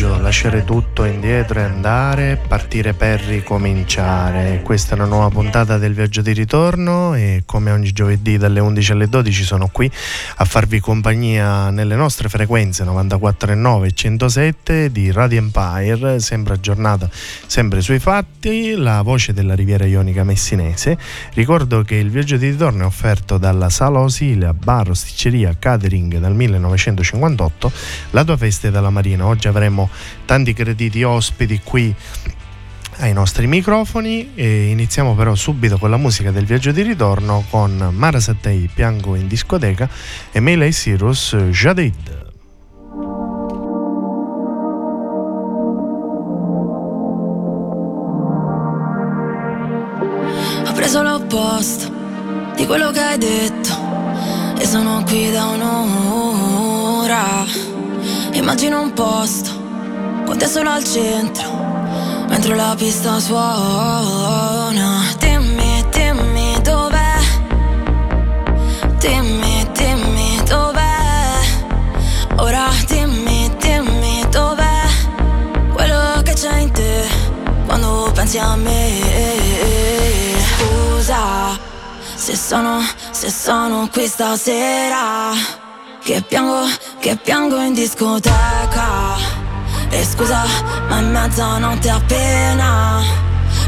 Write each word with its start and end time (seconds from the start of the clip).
lasciare 0.00 0.64
tutto 0.64 1.04
indietro 1.04 1.60
e 1.60 1.64
andare, 1.64 2.40
partire 2.48 2.94
per 2.94 3.20
ricominciare. 3.20 4.62
Questa 4.64 4.92
è 4.92 4.94
una 4.94 5.04
nuova 5.04 5.28
puntata 5.28 5.76
del 5.76 5.92
viaggio 5.92 6.22
di 6.22 6.32
ritorno 6.32 7.14
e 7.14 7.42
come 7.44 7.70
ogni 7.70 7.92
giovedì 7.92 8.38
dalle 8.38 8.60
11 8.60 8.92
alle 8.92 9.08
12 9.08 9.44
sono 9.44 9.68
qui 9.70 9.90
a 10.36 10.44
farvi 10.46 10.80
compagnia 10.80 11.68
nelle 11.68 11.94
nostre 11.94 12.30
frequenze 12.30 12.84
94.9 12.84 13.84
e 13.84 13.92
107 13.92 14.90
di 14.90 15.12
Radio 15.12 15.38
Empire, 15.38 16.20
sempre 16.20 16.54
aggiornata, 16.54 17.08
sempre 17.46 17.82
sui 17.82 17.98
fatti, 17.98 18.74
la 18.74 19.02
voce 19.02 19.34
della 19.34 19.54
Riviera 19.54 19.84
Ionica 19.84 20.24
messinese. 20.24 20.96
Ricordo 21.34 21.82
che 21.82 21.96
il 21.96 22.10
viaggio 22.10 22.38
di 22.38 22.48
ritorno 22.48 22.84
è 22.84 22.86
offerto 22.86 23.36
dalla 23.36 23.68
Sala 23.68 24.00
Osilia, 24.00 24.54
bar, 24.54 24.88
osticceria, 24.88 25.54
catering 25.58 26.16
dal 26.16 26.34
1958, 26.34 27.72
la 28.10 28.24
tua 28.24 28.38
festa 28.38 28.68
è 28.68 28.70
dalla 28.70 28.90
Marina 28.90 29.26
oggi 29.26 29.48
avremo 29.48 29.81
tanti 30.24 30.52
crediti 30.52 31.02
ospiti 31.02 31.60
qui 31.62 31.94
ai 32.98 33.12
nostri 33.12 33.46
microfoni 33.46 34.32
e 34.34 34.70
iniziamo 34.70 35.14
però 35.14 35.34
subito 35.34 35.78
con 35.78 35.90
la 35.90 35.96
musica 35.96 36.30
del 36.30 36.44
viaggio 36.44 36.72
di 36.72 36.82
ritorno 36.82 37.44
con 37.50 37.90
Mara 37.92 38.20
Sattei 38.20 38.68
Piango 38.72 39.14
in 39.14 39.26
discoteca 39.26 39.88
e 40.30 40.40
Melee 40.40 40.70
Cyrus 40.70 41.34
Jadid. 41.50 42.30
Ho 50.66 50.72
preso 50.74 51.02
l'opposto 51.02 51.92
di 52.56 52.66
quello 52.66 52.90
che 52.90 53.00
hai 53.00 53.18
detto 53.18 53.80
e 54.58 54.66
sono 54.66 55.02
qui 55.04 55.30
da 55.30 55.46
un'ora 55.46 56.32
Immagino 58.32 58.80
un 58.80 58.92
posto 58.92 59.51
con 60.32 60.38
te 60.38 60.46
solo 60.46 60.70
al 60.70 60.82
centro, 60.82 61.46
mentre 62.26 62.54
la 62.54 62.74
pista 62.74 63.20
suona. 63.20 65.02
Dimmi, 65.18 65.84
dimmi 65.90 66.58
dov'è. 66.62 67.18
Dimmi, 68.96 69.68
dimmi 69.72 70.42
dov'è. 70.48 71.38
Ora 72.36 72.66
dimmi, 72.86 73.54
dimmi 73.58 74.24
dov'è. 74.30 74.80
Quello 75.70 76.22
che 76.22 76.32
c'è 76.32 76.60
in 76.60 76.72
te 76.72 77.04
quando 77.66 78.10
pensi 78.14 78.38
a 78.38 78.56
me. 78.56 79.00
Scusa 80.56 81.58
se 82.14 82.34
sono, 82.34 82.80
se 83.10 83.28
sono 83.28 83.86
qui 83.92 84.06
stasera. 84.06 85.32
Che 86.02 86.22
piango, 86.22 86.64
che 87.00 87.16
piango 87.16 87.60
in 87.60 87.74
discoteca 87.74 89.41
E 89.94 90.04
scusa, 90.04 90.44
ma 90.88 90.98
in 91.00 91.10
mezzanotte 91.10 91.90
appena 91.90 93.02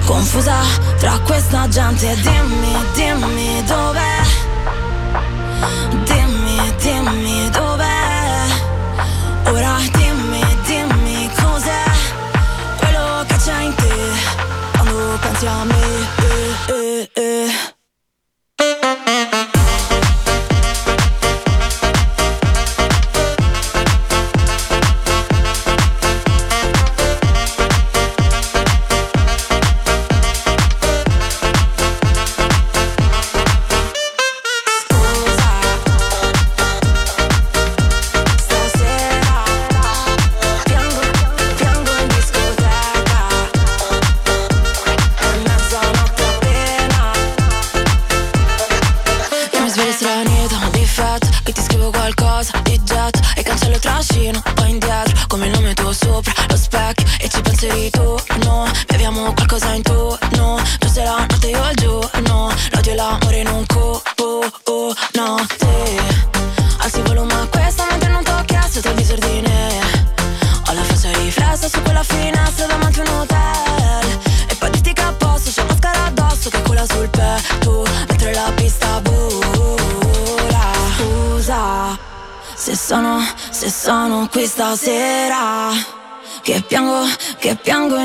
Confusa 0.06 0.56
tra 0.98 1.18
questa 1.18 1.68
gente. 1.68 2.14
Dimmi, 2.16 2.76
dimmi 2.94 3.62
dov'è 3.66 4.22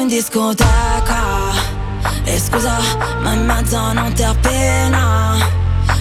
discoteca. 0.09 1.53
E 2.25 2.39
scusa, 2.39 2.77
ma 3.21 3.33
in 3.33 3.45
mezzanotte 3.45 4.23
appena. 4.23 5.37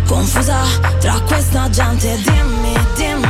Confusa 0.06 0.56
tra 0.98 1.20
questa 1.26 1.68
gente 1.68 2.18
Dimmi, 2.22 2.74
dimmi 2.96 3.27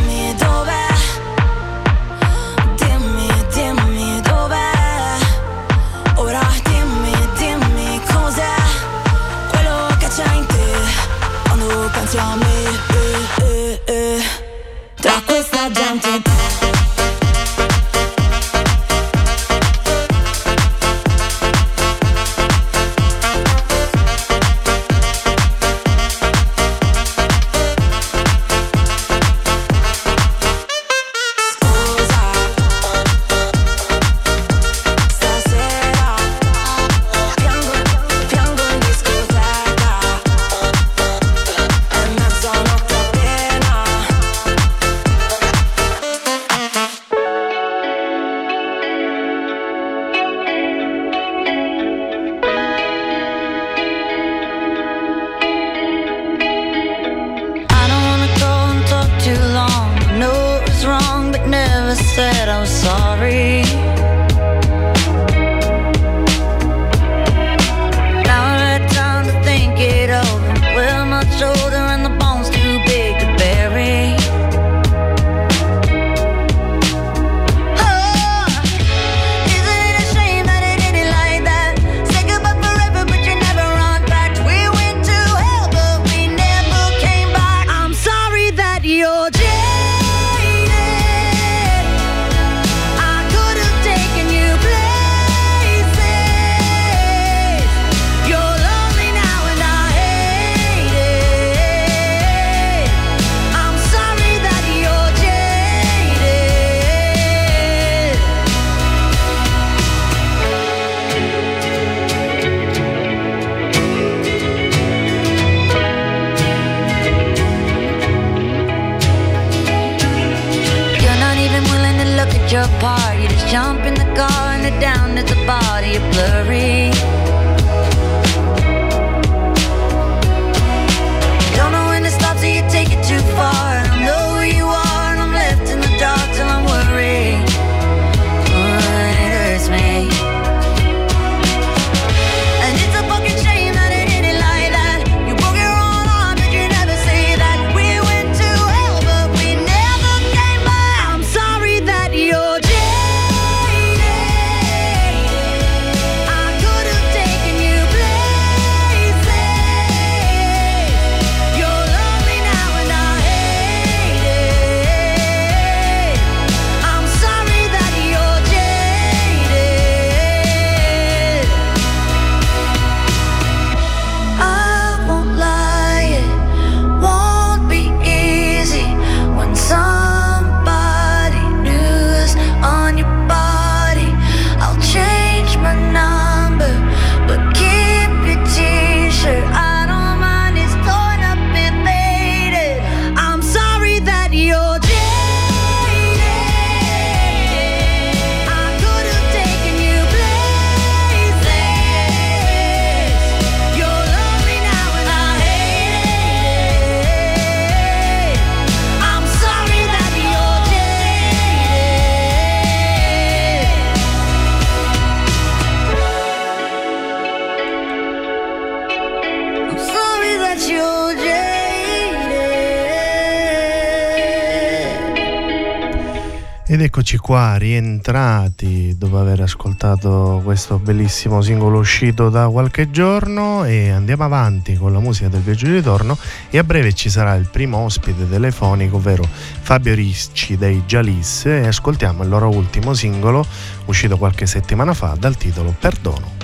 Ed 226.70 226.82
eccoci 226.82 227.16
qua, 227.16 227.56
rientrati 227.56 228.94
dopo 228.98 229.18
aver 229.18 229.40
ascoltato 229.40 230.42
questo 230.44 230.78
bellissimo 230.78 231.40
singolo 231.40 231.78
uscito 231.78 232.28
da 232.28 232.46
qualche 232.48 232.90
giorno 232.90 233.64
e 233.64 233.88
andiamo 233.88 234.24
avanti 234.24 234.76
con 234.76 234.92
la 234.92 235.00
musica 235.00 235.28
del 235.28 235.40
viaggio 235.40 235.64
di 235.64 235.72
ritorno 235.72 236.18
e 236.50 236.58
a 236.58 236.62
breve 236.64 236.92
ci 236.92 237.08
sarà 237.08 237.34
il 237.36 237.48
primo 237.50 237.78
ospite 237.78 238.28
telefonico, 238.28 238.96
ovvero 238.96 239.26
Fabio 239.26 239.94
Ricci 239.94 240.58
dei 240.58 240.82
Jalis 240.86 241.46
e 241.46 241.66
ascoltiamo 241.66 242.22
il 242.22 242.28
loro 242.28 242.50
ultimo 242.50 242.92
singolo 242.92 243.46
uscito 243.86 244.18
qualche 244.18 244.44
settimana 244.44 244.92
fa 244.92 245.16
dal 245.18 245.38
titolo 245.38 245.74
Perdono. 245.76 246.37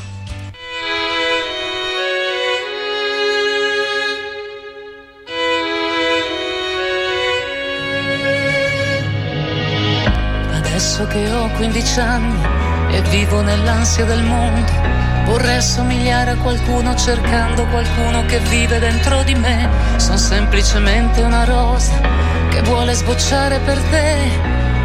Che 11.14 11.30
ho 11.30 11.48
15 11.48 12.00
anni 12.00 12.42
e 12.90 13.00
vivo 13.02 13.40
nell'ansia 13.40 14.04
del 14.04 14.24
mondo, 14.24 14.72
vorrei 15.26 15.58
assomigliare 15.58 16.32
a 16.32 16.36
qualcuno 16.36 16.92
cercando 16.96 17.64
qualcuno 17.66 18.26
che 18.26 18.40
vive 18.40 18.80
dentro 18.80 19.22
di 19.22 19.36
me. 19.36 19.68
Sono 19.94 20.16
semplicemente 20.16 21.22
una 21.22 21.44
rosa 21.44 21.92
che 22.50 22.62
vuole 22.62 22.94
sbocciare 22.94 23.60
per 23.60 23.78
te. 23.90 24.16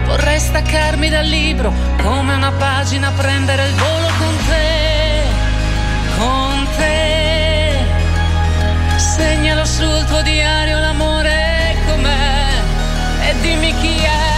Vorrei 0.05 0.39
staccarmi 0.39 1.09
dal 1.09 1.25
libro 1.25 1.73
come 2.03 2.35
una 2.35 2.51
pagina, 2.51 3.11
prendere 3.11 3.65
il 3.65 3.73
volo 3.73 4.07
con 4.19 4.35
te, 4.47 5.23
con 6.15 6.67
te. 6.77 7.73
Segnalo 8.97 9.65
sul 9.65 10.05
tuo 10.05 10.21
diario 10.21 10.77
l'amore 10.77 11.75
com'è 11.87 12.49
e 13.29 13.39
dimmi 13.41 13.73
chi 13.77 13.97
è 13.97 14.28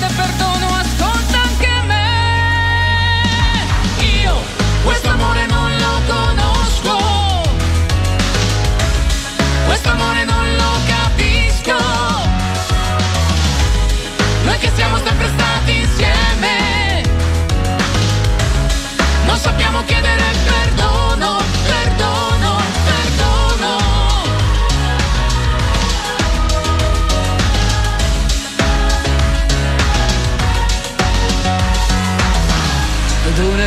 chiede 0.00 0.14
perdono, 0.14 0.66
ascolta 0.76 1.40
anche 1.42 1.82
me. 1.84 1.98
Io 4.22 4.34
questo 4.82 5.10
amore 5.10 5.46
non 5.46 5.76
lo 5.76 6.00
conosco. 6.06 6.96
Questo 9.66 9.90
amore 9.90 10.24
non 10.24 10.56
lo 10.56 10.70
capisco. 10.86 11.76
Noi 14.44 14.58
che 14.58 14.70
siamo 14.74 14.96
sempre 15.04 15.28
stati 15.36 15.80
insieme. 15.80 17.02
Non 19.26 19.36
sappiamo 19.36 19.84
chiedere 19.84 20.32
perdono, 20.44 20.89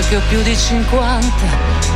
che 0.09 0.15
ho 0.15 0.21
più 0.27 0.41
di 0.41 0.55
50 0.55 1.27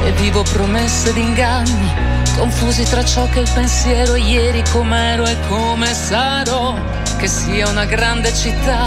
e 0.03 0.11
vivo 0.13 0.43
promesse 0.43 1.09
ed 1.09 1.17
inganni, 1.17 1.93
confusi 2.37 2.83
tra 2.83 3.03
ciò 3.03 3.27
che 3.29 3.39
il 3.39 3.49
pensiero 3.53 4.15
ieri 4.15 4.63
com'ero 4.71 5.25
e 5.25 5.35
come 5.47 5.93
sarò, 5.93 6.75
che 7.17 7.27
sia 7.27 7.67
una 7.67 7.85
grande 7.85 8.33
città 8.33 8.83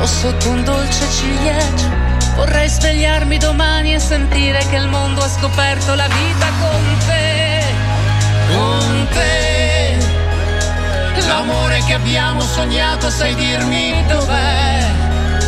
o 0.00 0.06
sotto 0.06 0.48
un 0.50 0.64
dolce 0.64 1.10
ciliegio. 1.10 1.90
Vorrei 2.36 2.68
svegliarmi 2.68 3.38
domani 3.38 3.94
e 3.94 3.98
sentire 3.98 4.64
che 4.70 4.76
il 4.76 4.88
mondo 4.88 5.22
ha 5.22 5.28
scoperto 5.28 5.94
la 5.94 6.08
vita 6.08 6.46
con 6.60 6.98
te, 7.06 7.64
con 8.48 9.08
te. 9.12 9.40
L'amore 11.26 11.82
che 11.86 11.94
abbiamo 11.94 12.40
sognato, 12.40 13.08
sai 13.08 13.34
dirmi 13.34 14.04
dov'è 14.06 14.84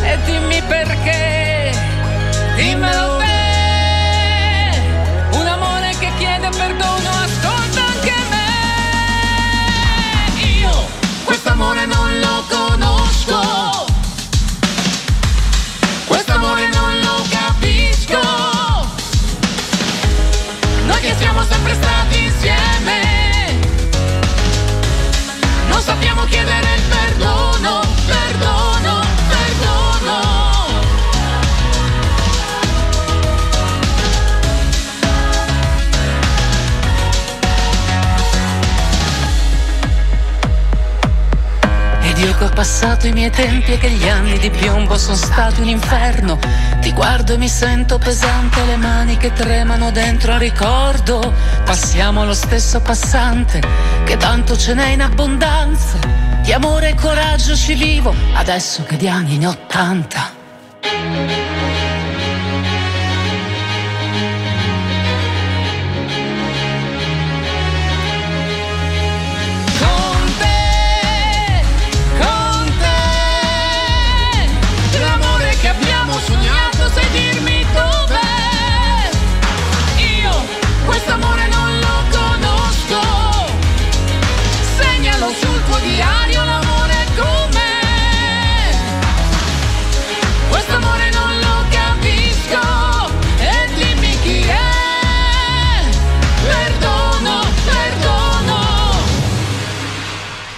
e 0.02 0.18
dimmi 0.24 0.62
perché 0.62 1.33
dimmelo 2.54 3.16
te 3.18 3.32
un 5.32 5.46
amore 5.46 5.94
che 5.98 6.10
chiede 6.18 6.48
perdono 6.50 7.10
ascolta 7.10 7.84
anche 7.84 8.14
me. 8.30 8.46
Io 10.60 10.86
questo 11.24 11.50
amore 11.50 11.86
non 11.86 12.20
lo 12.20 12.44
conosco. 12.48 13.86
Questo 16.06 16.32
amore 16.32 16.68
non 16.68 17.00
lo 17.00 17.24
capisco. 17.28 18.20
Noi 20.86 21.00
che 21.00 21.14
siamo 21.18 21.42
sempre 21.42 21.74
stati 21.74 22.24
insieme 22.24 23.02
non 25.68 25.80
sappiamo 25.80 26.24
chiedere 26.24 26.74
il 26.76 26.82
perdono 26.82 27.83
passato 42.54 43.06
i 43.06 43.12
miei 43.12 43.30
tempi 43.30 43.72
e 43.72 43.78
che 43.78 43.90
gli 43.90 44.08
anni 44.08 44.38
di 44.38 44.48
piombo 44.48 44.96
sono 44.96 45.16
stati 45.16 45.60
un 45.60 45.68
inferno. 45.68 46.38
Ti 46.80 46.92
guardo 46.92 47.34
e 47.34 47.36
mi 47.36 47.48
sento 47.48 47.98
pesante, 47.98 48.64
le 48.64 48.76
mani 48.76 49.16
che 49.18 49.32
tremano 49.32 49.90
dentro 49.90 50.32
un 50.32 50.38
ricordo. 50.38 51.34
Passiamo 51.64 52.24
lo 52.24 52.32
stesso 52.32 52.80
passante, 52.80 53.60
che 54.04 54.16
tanto 54.16 54.56
ce 54.56 54.72
n'è 54.72 54.88
in 54.88 55.02
abbondanza. 55.02 55.98
Di 56.42 56.52
amore 56.52 56.90
e 56.90 56.94
coraggio 56.94 57.54
ci 57.54 57.74
vivo, 57.74 58.14
adesso 58.34 58.84
che 58.84 58.96
di 58.96 59.08
anni 59.08 59.36
ne 59.36 59.46
ho 59.48 59.56
tanta. 59.66 60.33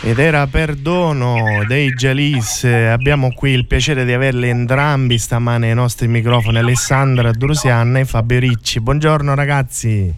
Ed 0.06 0.20
era 0.20 0.46
Perdono 0.46 1.64
dei 1.66 1.92
Jalis. 1.92 2.62
Abbiamo 2.62 3.32
qui 3.34 3.50
il 3.50 3.66
piacere 3.66 4.04
di 4.04 4.12
averli 4.12 4.48
entrambi 4.48 5.18
stamane 5.18 5.70
ai 5.70 5.75
nostri 5.75 6.06
microfoni, 6.06 6.58
Alessandra 6.58 7.32
Drusianna 7.32 7.98
e 7.98 8.04
Fabio 8.04 8.38
Ricci. 8.38 8.80
Buongiorno 8.80 9.34
ragazzi. 9.34 10.14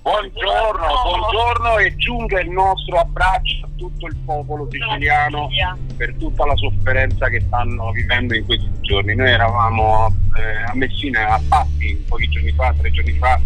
Buongiorno, 0.00 0.86
buongiorno 1.04 1.78
e 1.80 1.96
giunga 1.96 2.40
il 2.40 2.48
nostro 2.48 2.98
abbraccio 2.98 3.66
a 3.66 3.68
tutto 3.76 4.06
il 4.06 4.16
popolo 4.24 4.66
siciliano 4.70 5.50
per 5.94 6.14
tutta 6.14 6.46
la 6.46 6.56
sofferenza 6.56 7.28
che 7.28 7.42
stanno 7.46 7.90
vivendo 7.90 8.34
in 8.34 8.46
questi 8.46 8.70
giorni. 8.80 9.14
Noi 9.14 9.28
eravamo 9.28 10.06
eh, 10.38 10.62
a 10.62 10.74
Messina 10.74 11.34
a 11.34 11.40
Patti 11.46 12.02
pochi 12.08 12.26
giorni 12.30 12.52
fa, 12.52 12.74
tre 12.78 12.90
giorni 12.90 13.12
fa 13.18 13.38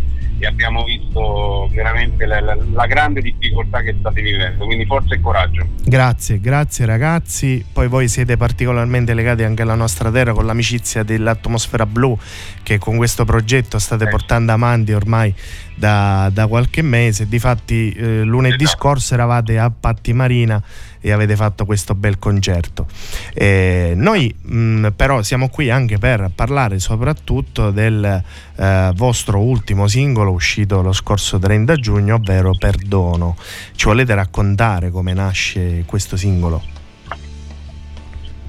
e 0.43 0.47
abbiamo 0.47 0.83
visto 0.83 1.69
veramente 1.73 2.27
la, 2.27 2.41
la, 2.41 2.57
la, 2.73 2.87
grande 2.87 3.21
difficoltà 3.21 3.81
che 3.81 3.95
state 3.97 4.21
vivendo, 4.21 4.65
quindi 4.65 4.85
forza 4.87 5.15
e 5.15 5.21
coraggio. 5.21 5.65
Grazie, 5.85 6.41
grazie 6.41 6.85
ragazzi, 6.85 7.65
poi 7.73 7.87
voi 7.87 8.09
siete 8.09 8.37
particolarmente 8.37 9.15
legati 9.15 9.45
anche 9.45 9.63
alla 9.63 9.77
nostra 9.77 10.11
terra 10.11 10.33
con 10.33 10.45
l'amicizia 10.45 11.05
dell'atmosfera 11.05 11.87
blu 11.87 12.19
che 12.65 12.79
con 12.79 12.97
questo 12.97 13.25
progetto 13.25 13.79
state 13.79 14.05
eh. 14.05 14.09
portando 14.09 14.51
avanti 14.51 14.93
ormai 14.93 15.33
da, 15.77 16.29
da 16.33 16.49
qualche 16.49 16.83
mese, 16.83 17.29
difatti 17.29 17.93
eh, 17.93 18.23
lunedì 18.23 18.65
esatto. 18.65 18.79
scorso 18.79 19.15
eravate 19.15 19.61
a 19.61 19.71
Patti 19.71 20.13
Marina 20.13 20.61
e 21.03 21.13
avete 21.13 21.37
fatto 21.37 21.67
questo 21.67 21.95
bel 21.95 22.19
concerto. 22.19 22.87
Eh, 23.35 23.93
noi 23.95 24.35
mh, 24.41 24.57
mm, 24.57 24.87
però 24.97 25.21
siamo 25.23 25.49
qui 25.49 25.69
anche 25.69 25.99
per 25.99 26.31
parlare 26.35 26.79
soprattutto 26.79 27.71
del 27.71 28.23
eh, 28.57 28.91
vostro 28.95 29.41
ultimo 29.41 29.89
singolo 29.89 30.31
uscito 30.31 30.81
lo 30.81 30.93
scorso 30.93 31.39
30 31.39 31.77
giugno, 31.77 32.15
ovvero 32.15 32.55
Perdono. 32.57 33.37
Ci 33.75 33.87
volete 33.87 34.15
raccontare 34.15 34.91
come 34.91 35.13
nasce 35.13 35.83
questo 35.85 36.17
singolo? 36.17 36.63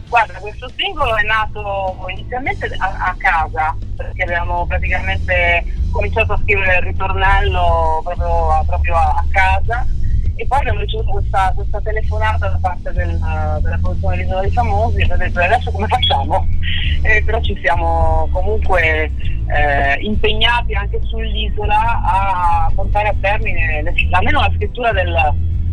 Guarda, 0.08 0.38
questo 0.38 0.70
singolo 0.76 1.16
è 1.18 1.24
nato 1.24 2.06
inizialmente 2.16 2.68
a, 2.78 3.08
a, 3.08 3.16
casa, 3.18 3.76
perché 3.98 4.22
abbiamo 4.22 4.64
praticamente 4.68 5.66
cominciato 5.90 6.34
a 6.34 6.40
scrivere 6.44 6.78
il 6.78 6.84
ritornello 6.84 8.00
proprio, 8.04 8.64
proprio 8.68 8.96
a, 8.96 9.08
a 9.08 9.26
casa 9.32 9.88
e 10.36 10.46
poi 10.48 10.60
abbiamo 10.60 10.80
ricevuto 10.80 11.12
questa, 11.12 11.52
questa 11.56 11.80
telefonata 11.82 12.48
da 12.48 12.58
parte 12.60 12.92
del, 12.92 13.18
della 13.62 13.78
produzione 13.82 14.16
dell'Isola 14.18 14.42
dei 14.42 14.52
Famosi 14.52 15.00
e 15.00 15.04
abbiamo 15.04 15.24
detto 15.24 15.40
adesso 15.40 15.72
come 15.72 15.88
facciamo? 15.88 16.48
Eh, 17.04 17.22
però 17.26 17.42
ci 17.42 17.54
siamo 17.62 18.30
comunque 18.32 19.12
eh, 19.48 20.00
impegnati 20.00 20.74
anche 20.74 21.02
sull'isola 21.04 22.02
a 22.02 22.72
portare 22.74 23.10
a 23.10 23.16
termine 23.20 23.84
almeno 24.12 24.40
la 24.40 24.50
scrittura 24.56 24.94
del, 24.94 25.14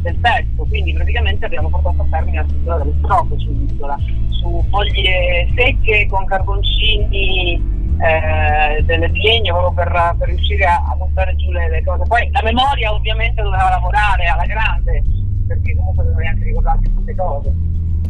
del 0.02 0.20
testo, 0.20 0.64
quindi 0.64 0.92
praticamente 0.92 1.44
abbiamo 1.44 1.68
portato 1.68 2.02
a 2.02 2.06
termine 2.10 2.38
la 2.38 2.48
scrittura 2.48 2.78
delle 2.78 2.94
strofe 2.98 3.38
sull'isola, 3.38 3.96
su 4.40 4.64
foglie 4.70 5.48
secche 5.54 6.08
con 6.08 6.24
carboncini 6.24 7.54
eh, 8.00 8.49
delle 8.90 9.08
legno 9.08 9.56
proprio 9.56 9.84
per, 9.84 10.16
per 10.18 10.28
riuscire 10.28 10.64
a, 10.64 10.82
a, 10.90 10.94
buttare 10.96 11.36
giù 11.36 11.50
le, 11.52 11.68
le, 11.70 11.84
cose. 11.84 12.02
Poi 12.06 12.28
la 12.32 12.42
memoria 12.42 12.92
ovviamente 12.92 13.40
doveva 13.42 13.70
lavorare 13.70 14.26
alla 14.26 14.46
grande, 14.46 15.02
perché 15.46 15.76
comunque 15.76 16.04
dovevi 16.04 16.26
anche 16.26 16.44
ricordarsi 16.44 16.92
queste 16.92 17.14
cose. 17.14 17.52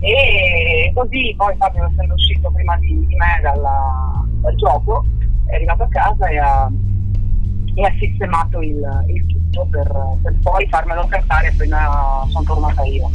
E 0.01 0.91
così 0.95 1.35
poi 1.37 1.55
Fabio 1.57 1.85
essendo 1.85 2.15
uscito 2.15 2.51
prima 2.51 2.77
di, 2.79 3.07
di 3.07 3.17
me 3.17 3.41
dalla, 3.43 4.25
dal 4.41 4.55
gioco, 4.57 5.05
è 5.47 5.55
arrivato 5.57 5.83
a 5.83 5.89
casa 5.89 6.27
e 6.29 6.39
ha, 6.39 6.71
e 7.75 7.83
ha 7.83 7.93
sistemato 7.99 8.63
il, 8.63 9.05
il 9.09 9.27
tutto 9.27 9.67
per, 9.71 9.93
per, 10.23 10.35
poi 10.43 10.67
farmelo 10.69 11.07
cantare 11.07 11.49
appena 11.49 12.25
sono 12.29 12.45
tornata 12.45 12.83
io. 12.85 13.11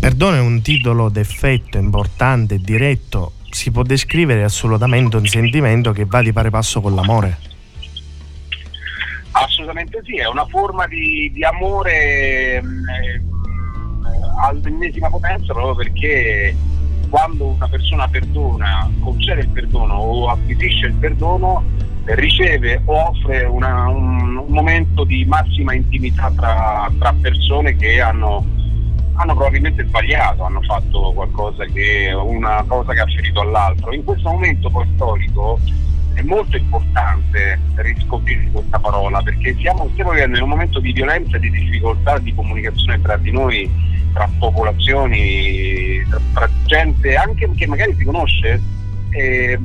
Perdono 0.00 0.36
è 0.36 0.40
un 0.40 0.62
titolo 0.62 1.10
d'effetto 1.10 1.76
importante, 1.76 2.58
diretto, 2.58 3.32
si 3.52 3.70
può 3.70 3.82
descrivere 3.82 4.44
assolutamente 4.44 5.16
un 5.16 5.26
sentimento 5.26 5.92
che 5.92 6.06
va 6.06 6.22
di 6.22 6.32
pari 6.32 6.50
passo 6.50 6.80
con 6.80 6.94
l'amore. 6.94 7.38
Assolutamente 9.32 10.00
sì, 10.04 10.16
è 10.16 10.26
una 10.26 10.46
forma 10.46 10.86
di, 10.86 11.30
di 11.32 11.44
amore 11.44 12.56
eh, 12.56 12.62
all'ennesima 14.42 15.08
potenza 15.08 15.52
proprio 15.52 15.74
perché 15.74 16.56
quando 17.08 17.48
una 17.48 17.68
persona 17.68 18.08
perdona, 18.08 18.90
concede 19.00 19.42
il 19.42 19.48
perdono 19.48 19.94
o 19.94 20.28
acquisisce 20.30 20.86
il 20.86 20.94
perdono, 20.94 21.62
riceve 22.04 22.80
o 22.86 23.08
offre 23.08 23.44
una, 23.44 23.86
un, 23.88 24.36
un, 24.38 24.46
momento 24.48 25.04
di 25.04 25.24
massima 25.26 25.74
intimità 25.74 26.32
tra, 26.34 26.90
tra 26.98 27.14
persone 27.20 27.76
che 27.76 28.00
hanno 28.00 28.44
hanno 29.14 29.34
probabilmente 29.34 29.84
sbagliato, 29.86 30.44
hanno 30.44 30.62
fatto 30.62 31.12
qualcosa 31.12 31.64
che 31.66 32.12
una 32.12 32.64
cosa 32.66 32.92
che 32.92 33.00
ha 33.00 33.06
ferito 33.06 33.40
all'altro. 33.40 33.92
In 33.92 34.04
questo 34.04 34.30
momento 34.30 34.70
storico 34.94 35.58
è 36.14 36.22
molto 36.22 36.56
importante 36.56 37.58
riscoprire 37.76 38.48
questa 38.50 38.78
parola 38.78 39.22
perché 39.22 39.56
siamo, 39.58 39.88
stiamo 39.92 40.10
vivendo 40.10 40.36
in 40.36 40.42
un 40.42 40.50
momento 40.50 40.78
di 40.80 40.92
violenza 40.92 41.38
di 41.38 41.50
difficoltà 41.50 42.18
di 42.18 42.34
comunicazione 42.34 43.00
tra 43.00 43.16
di 43.16 43.30
noi, 43.30 43.70
tra 44.12 44.28
popolazioni, 44.38 46.02
tra, 46.08 46.20
tra 46.34 46.50
gente 46.66 47.14
anche 47.14 47.50
che 47.54 47.66
magari 47.66 47.94
si 47.96 48.04
conosce. 48.04 48.60
Eh, 49.10 49.58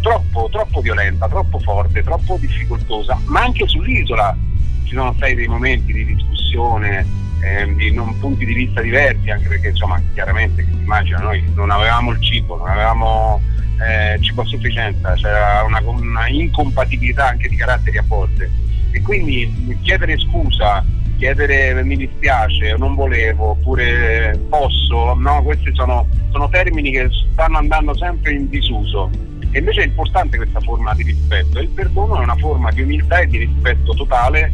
troppo, 0.00 0.48
troppo 0.52 0.80
violenta, 0.82 1.26
troppo 1.28 1.58
forte, 1.58 2.02
troppo 2.02 2.36
difficoltosa, 2.38 3.18
ma 3.24 3.40
anche 3.40 3.66
sull'isola 3.66 4.36
ci 4.84 4.94
sono 4.94 5.14
stati 5.14 5.34
dei 5.34 5.46
momenti 5.48 5.92
di 5.92 6.04
discussione, 6.04 7.06
eh, 7.44 7.74
di 7.74 7.92
non, 7.92 8.18
punti 8.18 8.46
di 8.46 8.54
vista 8.54 8.80
diversi, 8.80 9.28
anche 9.28 9.48
perché 9.48 9.68
insomma 9.68 10.00
chiaramente 10.14 10.62
immagino 10.62 11.18
noi 11.18 11.44
non 11.54 11.70
avevamo 11.70 12.12
il 12.12 12.20
cibo, 12.22 12.56
non 12.56 12.68
avevamo 12.68 13.42
eh, 13.86 14.18
cibo 14.20 14.42
a 14.42 14.46
sufficienza, 14.46 15.12
c'era 15.12 15.62
una, 15.66 15.80
una, 15.84 16.26
incompatibilità 16.28 17.28
anche 17.28 17.48
di 17.48 17.56
caratteri 17.56 17.98
a 17.98 18.04
volte 18.06 18.50
e 18.92 19.02
quindi 19.02 19.78
chiedere 19.82 20.18
scusa, 20.18 20.82
chiedere 21.18 21.82
mi 21.84 21.96
dispiace 21.96 22.76
non 22.78 22.94
volevo 22.94 23.50
oppure 23.50 24.38
posso, 24.48 25.14
no, 25.14 25.42
questi 25.42 25.70
sono, 25.74 26.08
sono 26.30 26.48
termini 26.48 26.92
che 26.92 27.08
stanno 27.32 27.58
andando 27.58 27.94
sempre 27.94 28.32
in 28.32 28.48
disuso. 28.48 29.10
E 29.50 29.58
invece 29.58 29.82
è 29.82 29.84
importante 29.84 30.36
questa 30.36 30.60
forma 30.60 30.94
di 30.94 31.04
rispetto 31.04 31.60
il 31.60 31.68
perdono 31.68 32.20
è 32.20 32.24
una 32.24 32.34
forma 32.36 32.72
di 32.72 32.82
umiltà 32.82 33.20
e 33.20 33.26
di 33.26 33.38
rispetto 33.38 33.94
totale 33.94 34.52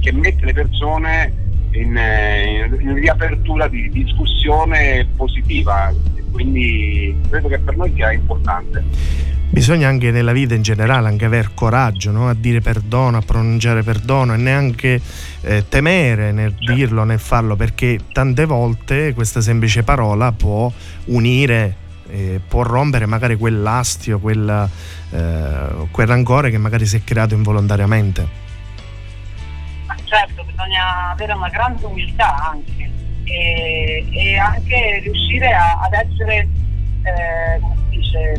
che 0.00 0.12
mette 0.12 0.44
le 0.44 0.52
persone 0.52 1.45
in, 1.80 1.96
eh, 1.96 2.68
in 2.80 2.94
riapertura 2.94 3.68
di 3.68 3.88
discussione 3.90 5.06
positiva, 5.16 5.92
quindi 6.32 7.16
credo 7.28 7.48
che 7.48 7.58
per 7.58 7.76
noi 7.76 7.92
sia 7.94 8.12
importante. 8.12 8.84
Bisogna 9.48 9.88
anche 9.88 10.10
nella 10.10 10.32
vita 10.32 10.54
in 10.54 10.62
generale 10.62 11.08
anche 11.08 11.24
aver 11.24 11.52
coraggio 11.54 12.10
no? 12.10 12.28
a 12.28 12.34
dire 12.34 12.60
perdono, 12.60 13.18
a 13.18 13.22
pronunciare 13.22 13.82
perdono 13.82 14.34
e 14.34 14.36
neanche 14.36 15.00
eh, 15.42 15.64
temere 15.68 16.32
nel 16.32 16.54
certo. 16.58 16.74
dirlo, 16.74 17.04
nel 17.04 17.20
farlo, 17.20 17.56
perché 17.56 17.98
tante 18.12 18.44
volte 18.44 19.14
questa 19.14 19.40
semplice 19.40 19.82
parola 19.82 20.32
può 20.32 20.70
unire, 21.06 21.74
eh, 22.08 22.40
può 22.46 22.62
rompere 22.64 23.06
magari 23.06 23.36
quell'astio, 23.36 24.18
quel, 24.18 24.68
eh, 25.10 25.86
quel 25.90 26.06
rancore 26.06 26.50
che 26.50 26.58
magari 26.58 26.84
si 26.84 26.96
è 26.96 27.04
creato 27.04 27.34
involontariamente 27.34 28.44
certo 30.06 30.44
bisogna 30.44 31.10
avere 31.10 31.32
una 31.32 31.48
grande 31.48 31.84
umiltà 31.84 32.50
anche 32.50 32.90
e, 33.24 34.06
e 34.10 34.36
anche 34.38 35.00
riuscire 35.02 35.52
a, 35.52 35.80
ad 35.80 35.92
essere 35.92 36.48
eh, 37.02 37.60
dice, 37.90 38.32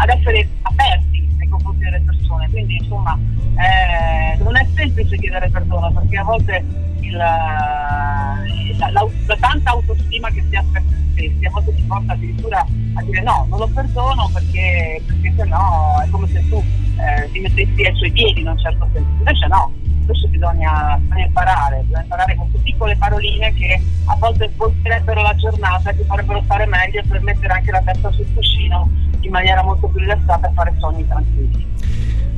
ad 0.00 0.08
essere 0.08 0.48
aperti 0.62 1.28
nei 1.38 1.48
confronti 1.48 1.84
delle 1.84 2.00
persone. 2.00 2.48
Quindi 2.50 2.76
insomma 2.76 3.18
eh, 3.56 4.36
non 4.42 4.56
è 4.56 4.66
semplice 4.74 5.16
chiedere 5.16 5.48
perdono 5.48 5.92
perché 5.92 6.18
a 6.18 6.24
volte 6.24 6.64
il, 7.00 7.16
la, 7.16 8.38
la, 8.78 8.90
la, 8.90 9.36
tanta 9.38 9.70
autostima 9.70 10.28
che 10.30 10.44
si 10.48 10.56
ha 10.56 10.64
per 10.72 10.82
se 10.88 10.96
stessi 11.12 11.44
a 11.46 11.50
volte 11.50 11.76
ci 11.76 11.82
porta 11.82 12.12
addirittura 12.12 12.58
a 12.94 13.02
dire 13.02 13.22
no, 13.22 13.46
non 13.48 13.58
lo 13.58 13.68
perdono 13.68 14.28
perché, 14.32 15.02
perché 15.06 15.32
se 15.36 15.44
no 15.44 16.02
è 16.04 16.08
come 16.10 16.26
se 16.28 16.48
tu 16.48 16.62
eh, 16.98 17.30
ti 17.30 17.40
mettessi 17.40 17.84
ai 17.84 17.94
suoi 17.96 18.12
piedi 18.12 18.40
in 18.40 18.48
un 18.48 18.58
certo 18.58 18.88
senso. 18.92 19.08
Invece 19.18 19.46
no 19.46 19.72
spesso 20.10 20.28
bisogna, 20.28 20.98
bisogna, 21.00 21.24
imparare, 21.24 21.82
bisogna 21.84 22.02
imparare 22.02 22.34
queste 22.34 22.58
piccole 22.62 22.96
paroline 22.96 23.52
che 23.54 23.80
a 24.06 24.16
volte 24.16 24.50
svolterebbero 24.54 25.22
la 25.22 25.34
giornata, 25.36 25.92
che 25.92 26.04
farebbero 26.04 26.42
stare 26.44 26.66
meglio 26.66 27.02
per 27.08 27.22
mettere 27.22 27.52
anche 27.52 27.70
la 27.70 27.82
testa 27.84 28.10
sul 28.10 28.26
cuscino 28.34 28.90
in 29.20 29.30
maniera 29.30 29.62
molto 29.62 29.86
più 29.88 30.00
rilassata 30.00 30.48
e 30.48 30.52
fare 30.54 30.74
sogni 30.78 31.06
tranquilli. 31.06 31.68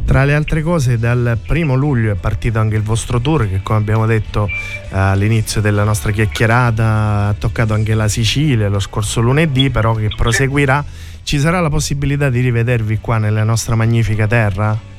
Tra 0.05 0.25
le 0.25 0.35
altre 0.35 0.63
cose, 0.63 0.99
dal 0.99 1.39
primo 1.47 1.75
luglio 1.75 2.13
è 2.13 2.17
partito 2.17 2.59
anche 2.59 2.77
il 2.77 2.83
vostro 2.83 3.21
tour, 3.21 3.49
che 3.49 3.63
come 3.63 3.79
abbiamo 3.79 4.05
detto 4.05 4.47
eh, 4.47 4.99
all'inizio 4.99 5.61
della 5.61 5.85
nostra 5.85 6.11
chiacchierata 6.11 7.29
ha 7.29 7.35
toccato 7.39 7.73
anche 7.73 7.95
la 7.95 8.09
Sicilia 8.09 8.69
lo 8.69 8.81
scorso 8.81 9.21
lunedì, 9.21 9.71
però 9.71 9.95
che 9.95 10.09
proseguirà. 10.15 10.85
Ci 11.23 11.39
sarà 11.39 11.61
la 11.61 11.71
possibilità 11.71 12.29
di 12.31 12.41
rivedervi 12.41 12.99
qua 12.99 13.19
nella 13.19 13.45
nostra 13.45 13.77
magnifica 13.77 14.27
terra? 14.27 14.91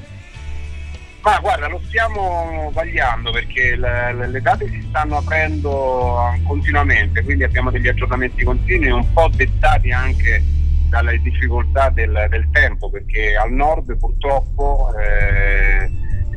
Ma 1.24 1.40
guarda, 1.40 1.70
lo 1.70 1.80
stiamo 1.86 2.70
vagliando 2.74 3.32
perché 3.32 3.78
le, 3.78 4.28
le, 4.28 4.42
date 4.42 4.68
si 4.68 4.86
stanno 4.90 5.20
aprendo 5.20 6.20
continuamente, 6.46 7.24
quindi 7.24 7.46
abbiamo 7.46 7.72
degli 7.72 7.88
aggiornamenti 7.88 8.44
continui, 8.44 8.90
un 8.90 9.10
po' 9.14 9.30
dettati 9.34 9.90
anche 9.90 10.44
dalle 10.90 11.18
difficoltà 11.22 11.90
del, 11.92 12.28
del 12.30 12.50
tempo, 12.52 12.90
perché 12.90 13.38
al 13.38 13.54
nord 13.54 13.98
purtroppo 13.98 14.90
eh, 15.00 15.90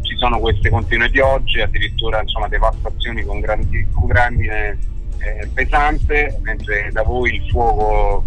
ci 0.03 0.17
sono 0.19 0.39
queste 0.39 0.71
continue 0.71 1.11
piogge, 1.11 1.63
addirittura 1.63 2.21
insomma, 2.21 2.47
devastazioni 2.47 3.25
con, 3.25 3.41
grandi, 3.41 3.85
con 3.93 4.07
grandine 4.07 4.79
eh, 5.19 5.49
pesante, 5.53 6.39
mentre 6.43 6.91
da 6.93 7.03
voi 7.03 7.35
il 7.35 7.51
fuoco 7.51 8.23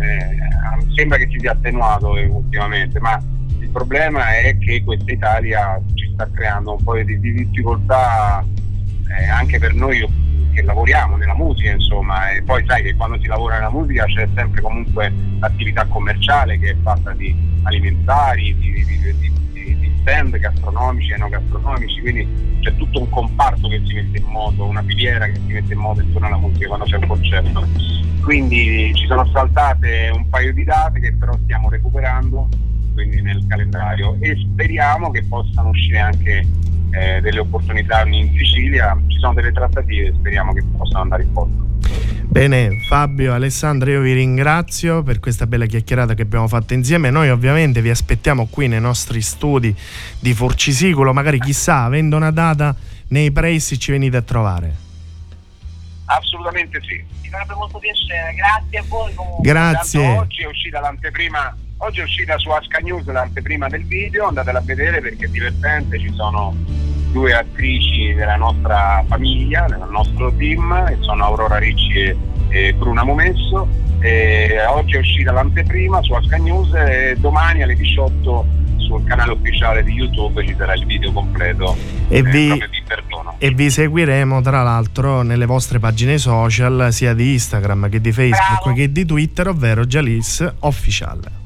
eh, 0.00 0.94
sembra 0.94 1.18
che 1.18 1.28
si 1.32 1.40
sia 1.40 1.50
attenuato 1.50 2.10
ultimamente, 2.10 3.00
ma 3.00 3.20
problema 3.76 4.34
è 4.38 4.56
che 4.56 4.82
questa 4.82 5.12
Italia 5.12 5.78
ci 5.92 6.10
sta 6.14 6.26
creando 6.32 6.72
un 6.72 6.82
po' 6.82 6.96
di, 6.96 7.20
di 7.20 7.32
difficoltà 7.32 8.42
eh, 8.42 9.28
anche 9.28 9.58
per 9.58 9.74
noi 9.74 9.98
che 10.54 10.62
lavoriamo 10.62 11.16
nella 11.16 11.34
musica, 11.34 11.72
insomma, 11.72 12.30
e 12.30 12.40
poi 12.40 12.64
sai 12.66 12.82
che 12.82 12.96
quando 12.96 13.20
si 13.20 13.26
lavora 13.26 13.56
nella 13.56 13.70
musica 13.70 14.06
c'è 14.06 14.26
sempre 14.34 14.62
comunque 14.62 15.12
l'attività 15.40 15.84
commerciale 15.84 16.58
che 16.58 16.70
è 16.70 16.76
fatta 16.82 17.12
di 17.12 17.36
alimentari, 17.64 18.56
di, 18.56 18.72
di, 18.72 19.32
di, 19.52 19.78
di 19.78 19.96
stand 20.00 20.38
gastronomici 20.38 21.12
e 21.12 21.18
non 21.18 21.28
gastronomici, 21.28 22.00
quindi 22.00 22.58
c'è 22.60 22.74
tutto 22.76 23.00
un 23.00 23.10
comparto 23.10 23.68
che 23.68 23.82
si 23.84 23.92
mette 23.92 24.16
in 24.16 24.24
moto, 24.24 24.64
una 24.64 24.82
filiera 24.84 25.26
che 25.26 25.34
si 25.34 25.52
mette 25.52 25.74
in 25.74 25.80
moto 25.80 26.00
intorno 26.00 26.28
alla 26.28 26.38
musica 26.38 26.68
quando 26.68 26.86
c'è 26.86 26.96
un 26.96 27.06
concerto. 27.06 27.66
Quindi 28.22 28.90
ci 28.94 29.06
sono 29.06 29.28
saltate 29.32 30.10
un 30.14 30.26
paio 30.30 30.54
di 30.54 30.64
date 30.64 30.98
che 30.98 31.12
però 31.12 31.36
stiamo 31.44 31.68
recuperando 31.68 32.48
quindi 32.96 33.20
nel 33.20 33.44
calendario 33.46 34.16
e 34.20 34.34
speriamo 34.36 35.10
che 35.10 35.22
possano 35.24 35.68
uscire 35.68 35.98
anche 35.98 36.46
eh, 36.90 37.20
delle 37.20 37.40
opportunità 37.40 38.06
in 38.06 38.34
Sicilia, 38.34 38.98
ci 39.06 39.18
sono 39.18 39.34
delle 39.34 39.52
trattative, 39.52 40.14
speriamo 40.18 40.54
che 40.54 40.64
possano 40.76 41.02
andare 41.02 41.24
in 41.24 41.32
porto. 41.32 41.64
Bene, 42.22 42.80
Fabio, 42.88 43.34
Alessandro, 43.34 43.90
io 43.90 44.00
vi 44.00 44.14
ringrazio 44.14 45.02
per 45.02 45.20
questa 45.20 45.46
bella 45.46 45.66
chiacchierata 45.66 46.14
che 46.14 46.22
abbiamo 46.22 46.48
fatto 46.48 46.72
insieme. 46.72 47.10
Noi 47.10 47.28
ovviamente 47.28 47.82
vi 47.82 47.90
aspettiamo 47.90 48.46
qui 48.46 48.66
nei 48.66 48.80
nostri 48.80 49.20
studi 49.20 49.74
di 50.18 50.32
Forcisicolo, 50.32 51.12
magari 51.12 51.38
chissà, 51.38 51.82
avendo 51.82 52.16
una 52.16 52.30
data 52.30 52.74
nei 53.08 53.30
pressi 53.30 53.78
ci 53.78 53.90
venite 53.90 54.16
a 54.16 54.22
trovare. 54.22 54.74
Assolutamente 56.06 56.80
sì. 56.80 57.04
Mi 57.22 57.28
farebbe 57.28 57.54
molto 57.54 57.78
piacere, 57.78 58.34
grazie 58.34 58.78
a 58.78 58.84
voi 58.88 59.14
comunque. 59.14 59.42
Grazie. 59.46 60.00
Tanto 60.00 60.20
oggi 60.20 60.42
è 60.42 60.46
uscita 60.46 60.80
l'anteprima 60.80 61.56
Oggi 61.78 62.00
è 62.00 62.04
uscita 62.04 62.38
su 62.38 62.48
Asca 62.48 62.78
News 62.78 63.04
l'anteprima 63.04 63.68
del 63.68 63.84
video, 63.84 64.28
andatela 64.28 64.60
a 64.60 64.62
vedere 64.62 65.00
perché 65.02 65.26
è 65.26 65.28
divertente, 65.28 65.98
ci 65.98 66.10
sono 66.14 66.56
due 67.12 67.34
attrici 67.34 68.14
della 68.14 68.36
nostra 68.36 69.04
famiglia, 69.06 69.66
del 69.68 69.86
nostro 69.90 70.32
team, 70.32 70.86
che 70.86 70.96
sono 71.00 71.24
Aurora 71.24 71.58
Ricci 71.58 72.16
e, 72.48 72.72
Bruna 72.72 73.04
Momesso. 73.04 73.68
E 74.00 74.56
oggi 74.68 74.94
è 74.94 74.98
uscita 74.98 75.32
l'anteprima 75.32 76.00
su 76.00 76.14
Asca 76.14 76.38
News 76.38 76.72
e 76.72 77.16
domani 77.18 77.62
alle 77.62 77.74
18 77.74 78.46
sul 78.78 79.04
canale 79.04 79.32
ufficiale 79.32 79.82
di 79.82 79.92
YouTube 79.92 80.46
ci 80.46 80.54
sarà 80.56 80.74
il 80.74 80.86
video 80.86 81.10
completo 81.10 81.76
e, 82.08 82.18
eh, 82.18 82.22
vi, 82.22 82.62
e 83.38 83.50
vi 83.50 83.68
seguiremo 83.68 84.40
tra 84.42 84.62
l'altro 84.62 85.22
nelle 85.22 85.46
vostre 85.46 85.80
pagine 85.80 86.18
social 86.18 86.92
sia 86.92 87.12
di 87.12 87.32
Instagram 87.32 87.88
che 87.88 88.00
di 88.00 88.12
Facebook 88.12 88.62
Bravo. 88.62 88.76
che 88.76 88.92
di 88.92 89.04
Twitter 89.04 89.48
ovvero 89.48 89.84
Jalis 89.84 90.54
Official 90.60 91.44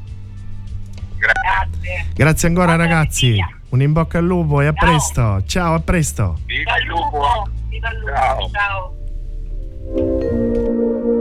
Grazie. 1.21 2.07
Grazie 2.15 2.49
ancora 2.49 2.75
Buona 2.75 2.85
ragazzi. 2.85 3.37
Un 3.71 3.83
in 3.83 3.93
bocca 3.93 4.19
al 4.19 4.25
lupo 4.25 4.61
e 4.61 4.67
a 4.67 4.73
Ciao. 4.73 4.89
presto. 4.89 5.43
Ciao, 5.47 5.75
a 5.75 5.81
presto. 5.81 6.39
Viva 6.47 6.79
il 6.79 6.87
lupo. 6.87 7.49
Viva 7.69 7.91
il 7.91 7.99
lupo. 7.99 8.11
Ciao. 8.13 8.51
Ciao. 11.05 11.19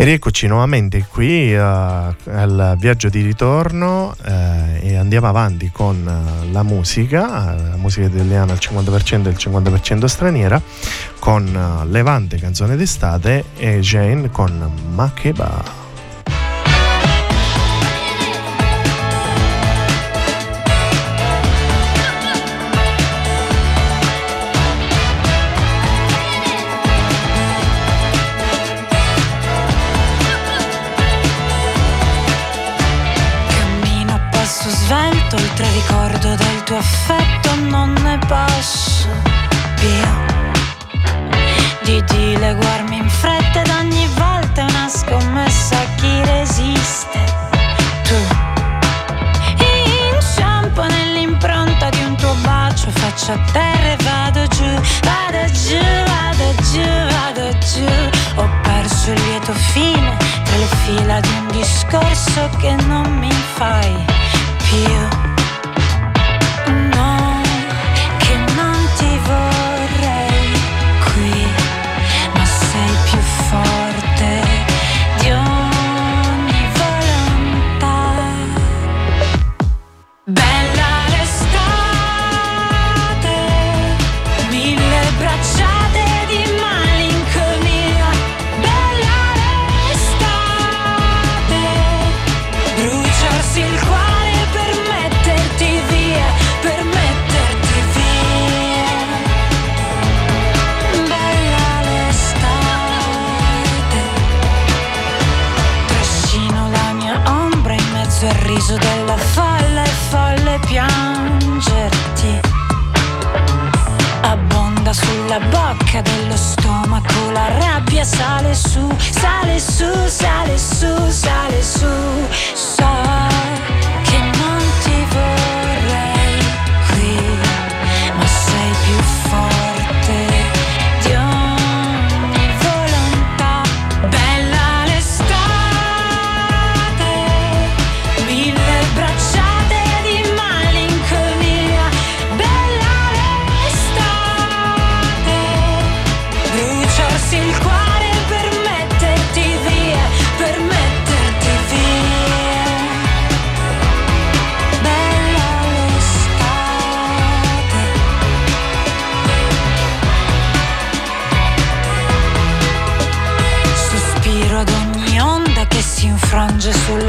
E 0.00 0.04
rieccoci 0.04 0.46
nuovamente 0.46 1.04
qui 1.06 1.54
uh, 1.54 1.60
al 1.60 2.74
viaggio 2.78 3.10
di 3.10 3.20
ritorno 3.20 4.16
uh, 4.18 4.28
e 4.80 4.96
andiamo 4.96 5.28
avanti 5.28 5.70
con 5.70 6.06
uh, 6.06 6.50
la 6.50 6.62
musica, 6.62 7.54
la 7.54 7.76
musica 7.76 8.06
italiana 8.06 8.52
al 8.52 8.58
50% 8.58 9.26
e 9.26 9.28
il 9.28 9.36
50% 9.38 10.04
straniera, 10.06 10.58
con 11.18 11.84
Levante 11.90 12.38
canzone 12.38 12.76
d'estate 12.76 13.44
e 13.58 13.80
Jane 13.80 14.30
con 14.30 14.72
Makeba. 14.94 15.79
ricordo 15.79 15.79
faccio 53.10 53.32
a 53.32 53.38
terra 53.52 53.92
e 53.92 53.96
vado 54.04 54.46
giù 54.46 54.70
vado 55.02 55.52
giù 55.52 55.78
vado 56.06 56.54
giù 56.70 56.82
vado 56.82 57.58
giù. 57.58 57.86
Ho 58.36 58.48
perso 58.62 59.10
il 59.10 59.20
lieto 59.22 59.52
fine 59.72 60.16
tra 60.44 60.56
le 60.56 60.68
fila 60.84 61.20
di 61.20 61.28
un 61.28 61.46
discorso 61.48 62.48
che 62.58 62.74
non 62.86 63.06
mi 63.18 63.32
fai 63.54 64.09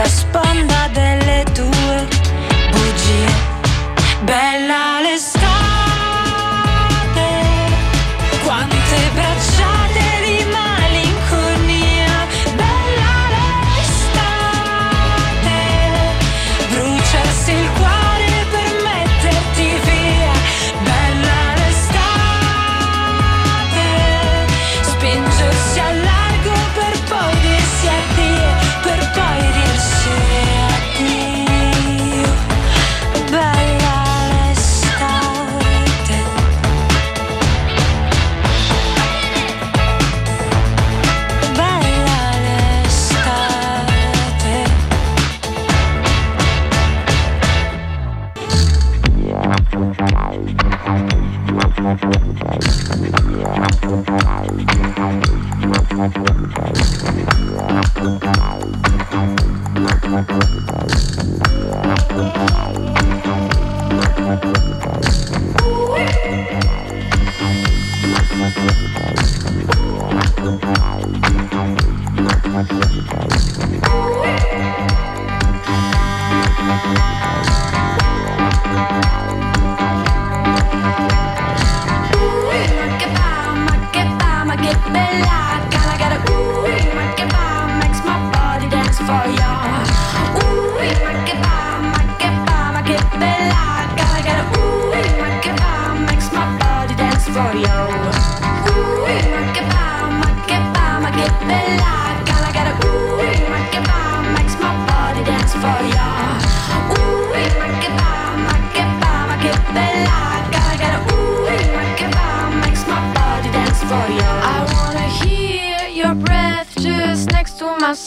sulla 0.01 0.07
sponda 0.07 0.87
delle 0.93 1.43
tue 1.53 2.07
bugie. 2.71 3.33
Bella. 4.23 4.90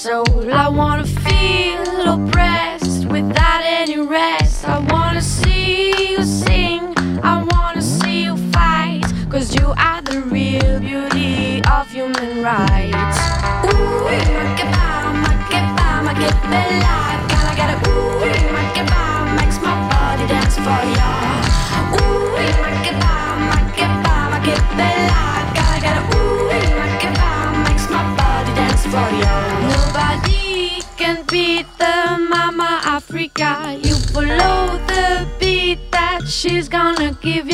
soul. 0.04 0.52
I 0.52 0.68
wanna 0.68 1.06
feel 1.06 2.12
oppressed 2.14 3.06
without 3.06 3.62
any 3.64 3.98
rest. 3.98 4.68
I 4.68 4.78
wanna 4.92 5.22
see 5.22 6.10
you 6.10 6.22
sing, 6.22 6.92
I 7.22 7.42
wanna 7.52 7.80
see 7.80 8.24
you 8.24 8.36
fight. 8.52 9.02
Cause 9.30 9.54
you 9.58 9.72
are 9.78 10.02
the 10.02 10.20
real 10.20 10.78
beauty 10.78 11.62
of 11.64 11.90
human 11.90 12.42
rights. 12.42 12.83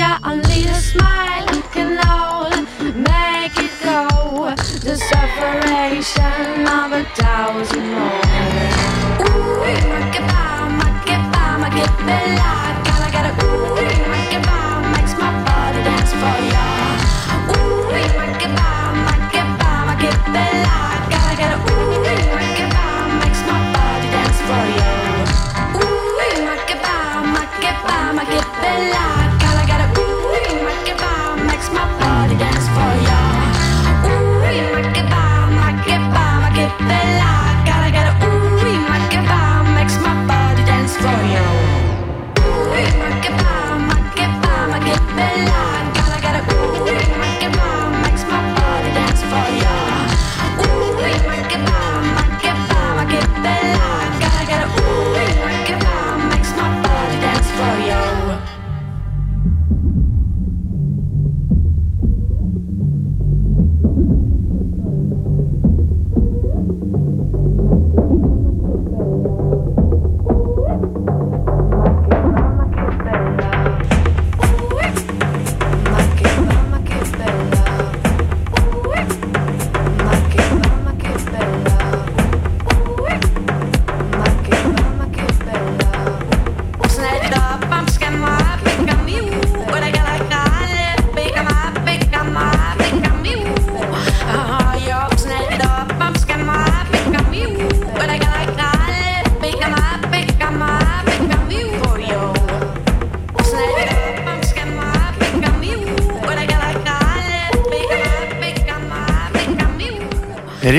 Gonna 0.00 0.08
give 0.08 0.08
ya. 0.08 0.18
Only 0.24 0.64
a 0.64 0.74
smile 0.74 1.62
can 1.72 1.98
all 2.08 2.50
make 2.94 3.56
it 3.56 3.72
go. 3.84 4.54
The 4.84 4.96
separation 4.96 6.66
of 6.66 6.92
a 6.92 7.04
thousand 7.14 7.86
more. 7.94 8.20
Ooh, 9.26 9.64
ma 9.88 10.10
che 10.10 10.20
fa, 10.30 10.68
ma 10.68 10.88
che 11.04 11.16
fa, 11.32 11.58
ma 11.58 11.68
che 11.68 11.86
bella. 12.04 12.59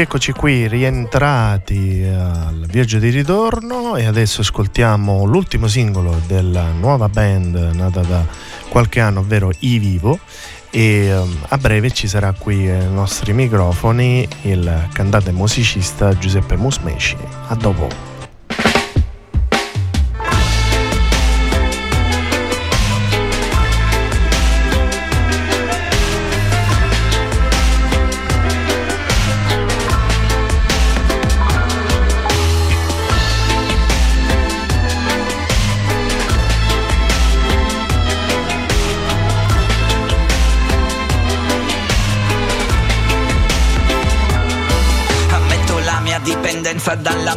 Rieccoci 0.02 0.32
qui 0.32 0.68
rientrati 0.68 2.04
al 2.04 2.66
viaggio 2.68 2.98
di 2.98 3.10
ritorno 3.10 3.98
e 3.98 4.08
adesso 4.08 4.42
ascoltiamo 4.42 5.26
l'ultimo 5.26 5.68
singolo 5.68 6.20
della 6.26 6.72
nuova 6.72 7.08
band 7.08 7.56
nata 7.76 8.02
da 8.02 8.26
qualche 8.68 9.00
anno, 9.00 9.20
ovvero 9.20 9.52
I 9.60 9.78
Vivo 9.78 10.18
e 10.72 11.16
um, 11.16 11.38
a 11.50 11.58
breve 11.60 11.92
ci 11.92 12.08
sarà 12.08 12.34
qui 12.36 12.68
ai 12.68 12.92
nostri 12.92 13.32
microfoni 13.32 14.28
il 14.42 14.88
cantante 14.92 15.32
musicista 15.32 16.18
Giuseppe 16.18 16.56
Musmeci. 16.56 17.18
A 17.50 17.54
dopo. 17.54 18.11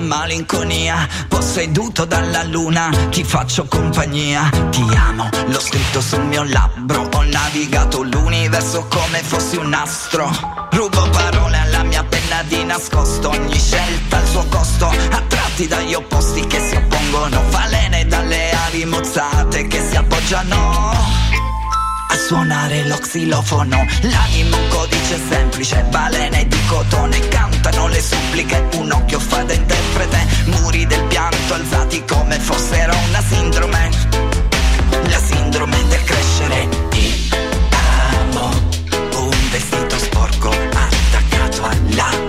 Malinconia. 0.04 1.08
Posseduto 1.28 2.04
dalla 2.04 2.42
luna 2.44 2.90
Ti 3.10 3.24
faccio 3.24 3.64
compagnia. 3.66 4.48
Ti 4.70 4.84
amo, 4.94 5.28
l'ho 5.46 5.60
scritto 5.60 6.00
sul 6.00 6.24
mio 6.24 6.44
labbro. 6.44 7.08
Ho 7.12 7.22
navigato 7.22 8.02
l'universo 8.02 8.86
come 8.88 9.22
fossi 9.22 9.56
un 9.56 9.72
astro. 9.72 10.30
Rubo 10.70 11.08
parole 11.10 11.58
alla 11.58 11.82
mia 11.82 12.04
penna 12.04 12.42
di 12.46 12.64
nascosto. 12.64 13.30
Ogni 13.30 13.58
scelta 13.58 14.18
ha 14.18 14.20
il 14.20 14.28
suo 14.28 14.44
costo. 14.48 14.86
Attratti 14.86 15.66
dagli 15.66 15.94
opposti 15.94 16.46
che 16.46 16.60
si 16.60 16.76
oppongono. 16.76 17.42
Falene 17.48 18.06
dalle 18.06 18.50
ali 18.66 18.84
mozzate 18.84 19.66
che 19.66 19.84
si 19.88 19.96
appoggiano 19.96 20.93
suonare 22.24 22.86
lo 22.86 22.96
xilofono. 22.96 23.84
L'animo 24.00 24.56
un 24.56 24.68
codice 24.68 25.20
semplice, 25.28 25.84
balene 25.90 26.46
di 26.48 26.58
cotone 26.66 27.18
Cantano 27.28 27.86
le 27.88 28.00
suppliche, 28.00 28.66
un 28.76 28.90
occhio 28.92 29.20
fa 29.20 29.42
da 29.42 29.52
interprete 29.52 30.26
Muri 30.46 30.86
del 30.86 31.02
pianto 31.04 31.52
alzati 31.52 32.02
come 32.06 32.38
fossero 32.38 32.94
una 33.08 33.22
sindrome. 33.22 33.90
La 35.10 35.18
sindrome 35.18 35.76
del 35.88 36.04
crescere. 36.04 36.68
Ti 36.88 37.28
amo. 38.30 38.48
Un 39.16 39.50
vestito 39.50 39.98
sporco 39.98 40.48
attaccato 40.48 41.62
all'amo 41.62 42.23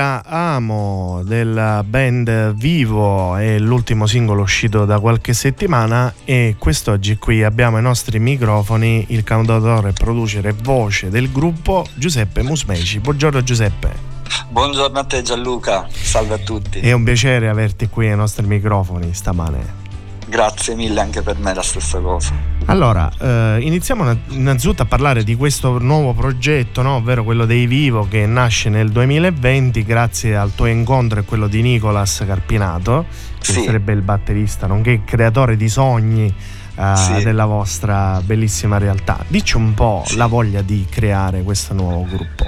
era 0.00 0.24
Amo 0.24 1.20
della 1.24 1.84
band 1.84 2.54
Vivo, 2.54 3.36
è 3.36 3.58
l'ultimo 3.58 4.06
singolo 4.06 4.40
uscito 4.40 4.86
da 4.86 4.98
qualche 4.98 5.34
settimana 5.34 6.14
e 6.24 6.56
quest'oggi 6.58 7.18
qui 7.18 7.42
abbiamo 7.42 7.76
ai 7.76 7.82
nostri 7.82 8.18
microfoni 8.18 9.04
il 9.08 9.24
cantautore, 9.24 9.92
producere 9.92 10.48
e 10.48 10.54
voce 10.62 11.10
del 11.10 11.30
gruppo 11.30 11.84
Giuseppe 11.94 12.42
Musmeci. 12.42 13.00
Buongiorno 13.00 13.42
Giuseppe. 13.42 14.08
Buongiorno 14.48 14.98
a 14.98 15.04
te 15.04 15.20
Gianluca, 15.20 15.86
salve 15.90 16.34
a 16.34 16.38
tutti. 16.38 16.80
È 16.80 16.92
un 16.92 17.04
piacere 17.04 17.50
averti 17.50 17.88
qui 17.90 18.08
ai 18.08 18.16
nostri 18.16 18.46
microfoni 18.46 19.12
stamane. 19.12 19.79
Grazie 20.30 20.76
mille 20.76 21.00
anche 21.00 21.22
per 21.22 21.38
me 21.38 21.52
la 21.52 21.62
stessa 21.62 21.98
cosa. 21.98 22.32
Allora, 22.66 23.10
eh, 23.18 23.58
iniziamo 23.62 24.16
innanzitutto 24.28 24.82
a 24.82 24.84
parlare 24.84 25.24
di 25.24 25.34
questo 25.34 25.78
nuovo 25.78 26.12
progetto, 26.12 26.82
no? 26.82 26.96
ovvero 26.96 27.24
quello 27.24 27.46
dei 27.46 27.66
Vivo 27.66 28.06
che 28.08 28.26
nasce 28.26 28.68
nel 28.68 28.92
2020 28.92 29.82
grazie 29.82 30.36
al 30.36 30.54
tuo 30.54 30.66
incontro 30.66 31.18
e 31.18 31.24
quello 31.24 31.48
di 31.48 31.62
Nicolas 31.62 32.22
Carpinato, 32.24 33.06
che 33.40 33.52
sì. 33.52 33.64
sarebbe 33.64 33.92
il 33.92 34.02
batterista, 34.02 34.68
nonché 34.68 35.02
creatore 35.04 35.56
di 35.56 35.68
sogni 35.68 36.32
eh, 36.76 36.96
sì. 36.96 37.24
della 37.24 37.46
vostra 37.46 38.22
bellissima 38.24 38.78
realtà. 38.78 39.24
Dici 39.26 39.56
un 39.56 39.74
po' 39.74 40.04
sì. 40.06 40.16
la 40.16 40.26
voglia 40.26 40.62
di 40.62 40.86
creare 40.88 41.42
questo 41.42 41.74
nuovo 41.74 42.04
gruppo. 42.04 42.46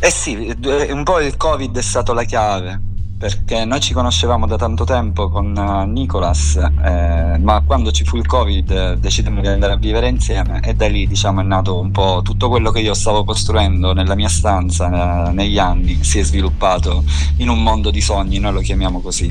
Eh 0.00 0.10
sì, 0.10 0.54
un 0.90 1.02
po' 1.02 1.18
il 1.20 1.38
Covid 1.38 1.78
è 1.78 1.82
stato 1.82 2.12
la 2.12 2.24
chiave 2.24 2.88
perché 3.20 3.66
noi 3.66 3.80
ci 3.80 3.92
conoscevamo 3.92 4.46
da 4.46 4.56
tanto 4.56 4.84
tempo 4.84 5.28
con 5.28 5.54
uh, 5.54 5.86
Nicolas, 5.86 6.56
eh, 6.56 7.36
ma 7.38 7.62
quando 7.66 7.92
ci 7.92 8.02
fu 8.02 8.16
il 8.16 8.24
Covid 8.24 8.70
eh, 8.70 8.96
decidemmo 8.98 9.42
di 9.42 9.46
andare 9.46 9.74
a 9.74 9.76
vivere 9.76 10.08
insieme 10.08 10.62
e 10.62 10.72
da 10.72 10.88
lì 10.88 11.06
diciamo, 11.06 11.42
è 11.42 11.44
nato 11.44 11.78
un 11.78 11.90
po' 11.90 12.22
tutto 12.24 12.48
quello 12.48 12.70
che 12.70 12.80
io 12.80 12.94
stavo 12.94 13.22
costruendo 13.24 13.92
nella 13.92 14.14
mia 14.14 14.30
stanza 14.30 15.28
eh, 15.28 15.32
negli 15.32 15.58
anni, 15.58 16.02
si 16.02 16.18
è 16.18 16.22
sviluppato 16.22 17.04
in 17.36 17.50
un 17.50 17.62
mondo 17.62 17.90
di 17.90 18.00
sogni, 18.00 18.38
noi 18.38 18.54
lo 18.54 18.60
chiamiamo 18.60 19.02
così. 19.02 19.30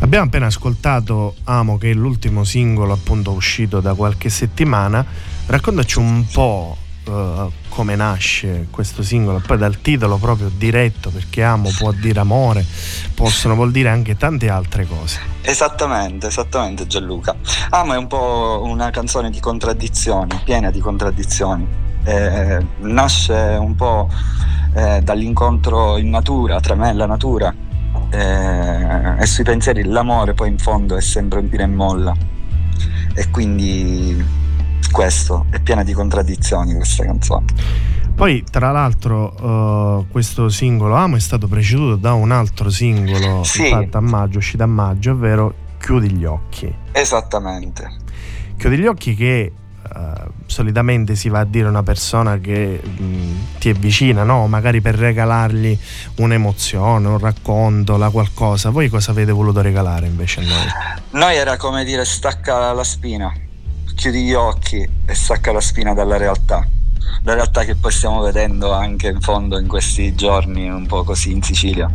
Abbiamo 0.00 0.26
appena 0.26 0.44
ascoltato 0.44 1.36
Amo, 1.44 1.78
che 1.78 1.92
è 1.92 1.94
l'ultimo 1.94 2.44
singolo 2.44 2.92
appunto 2.92 3.30
uscito 3.30 3.80
da 3.80 3.94
qualche 3.94 4.28
settimana. 4.28 5.02
Raccontaci 5.46 5.98
un 5.98 6.26
po' 6.30 6.76
uh, 7.06 7.50
come 7.68 7.96
nasce 7.96 8.66
questo 8.70 9.02
singolo, 9.02 9.42
poi 9.44 9.58
dal 9.58 9.80
titolo 9.80 10.16
proprio 10.16 10.50
diretto, 10.54 11.10
perché 11.10 11.42
amo 11.42 11.70
può 11.76 11.92
dire 11.92 12.20
amore, 12.20 12.64
possono 13.14 13.54
vuol 13.54 13.70
dire 13.70 13.88
anche 13.88 14.16
tante 14.16 14.48
altre 14.48 14.86
cose. 14.86 15.18
Esattamente, 15.42 16.26
esattamente 16.26 16.86
Gianluca. 16.86 17.34
Amo 17.70 17.94
è 17.94 17.96
un 17.96 18.06
po' 18.06 18.62
una 18.64 18.90
canzone 18.90 19.30
di 19.30 19.40
contraddizioni, 19.40 20.40
piena 20.44 20.70
di 20.70 20.80
contraddizioni. 20.80 21.66
Eh, 22.04 22.64
nasce 22.78 23.34
un 23.60 23.74
po' 23.74 24.08
eh, 24.74 25.00
dall'incontro 25.02 25.98
in 25.98 26.10
natura, 26.10 26.60
tra 26.60 26.74
me 26.74 26.90
e 26.90 26.94
la 26.94 27.06
natura, 27.06 27.54
eh, 28.10 29.20
e 29.20 29.26
sui 29.26 29.44
pensieri 29.44 29.84
l'amore 29.84 30.32
poi 30.34 30.48
in 30.48 30.58
fondo 30.58 30.96
è 30.96 31.00
sempre 31.00 31.40
un 31.40 31.48
tira 31.48 31.64
e 31.64 31.66
molla. 31.66 32.14
E 33.14 33.28
quindi 33.30 34.24
questo, 34.90 35.46
è 35.50 35.60
piena 35.60 35.82
di 35.82 35.92
contraddizioni 35.92 36.74
questa 36.74 37.04
canzone. 37.04 37.46
Poi, 38.14 38.44
tra 38.50 38.70
l'altro, 38.70 39.34
uh, 40.00 40.06
questo 40.10 40.50
singolo 40.50 40.94
Amo 40.94 41.16
è 41.16 41.20
stato 41.20 41.46
preceduto 41.46 41.96
da 41.96 42.12
un 42.12 42.32
altro 42.32 42.68
singolo 42.68 43.44
sì. 43.44 43.70
fatto 43.70 43.96
a 43.96 44.00
maggio, 44.00 44.38
uscito 44.38 44.62
a 44.62 44.66
maggio, 44.66 45.12
ovvero 45.12 45.54
Chiudi 45.80 46.10
gli 46.10 46.26
occhi. 46.26 46.72
Esattamente. 46.92 47.90
Chiudi 48.58 48.76
gli 48.76 48.86
occhi 48.86 49.14
che 49.14 49.52
uh, 49.82 50.30
solitamente 50.44 51.14
si 51.14 51.30
va 51.30 51.40
a 51.40 51.44
dire 51.44 51.66
a 51.66 51.70
una 51.70 51.82
persona 51.82 52.38
che 52.38 52.82
mh, 52.84 53.58
ti 53.58 53.70
è 53.70 53.72
vicina, 53.72 54.22
no? 54.22 54.46
magari 54.46 54.82
per 54.82 54.96
regalargli 54.96 55.76
un'emozione, 56.16 57.08
un 57.08 57.18
racconto, 57.18 57.96
la 57.96 58.10
qualcosa. 58.10 58.68
Voi 58.68 58.90
cosa 58.90 59.12
avete 59.12 59.32
voluto 59.32 59.62
regalare 59.62 60.06
invece 60.06 60.40
a 60.40 60.42
noi? 60.42 60.66
Noi 61.12 61.36
era 61.36 61.56
come 61.56 61.84
dire 61.84 62.04
stacca 62.04 62.72
la 62.74 62.84
spina 62.84 63.32
chiudi 64.00 64.22
gli 64.22 64.32
occhi 64.32 64.88
e 65.04 65.14
stacca 65.14 65.52
la 65.52 65.60
spina 65.60 65.92
dalla 65.92 66.16
realtà. 66.16 66.66
La 67.22 67.34
realtà 67.34 67.64
che 67.64 67.74
poi 67.74 67.92
stiamo 67.92 68.22
vedendo 68.22 68.72
anche 68.72 69.08
in 69.08 69.20
fondo 69.20 69.58
in 69.58 69.66
questi 69.66 70.14
giorni, 70.14 70.70
un 70.70 70.86
po' 70.86 71.04
così 71.04 71.32
in 71.32 71.42
Sicilia. 71.42 71.86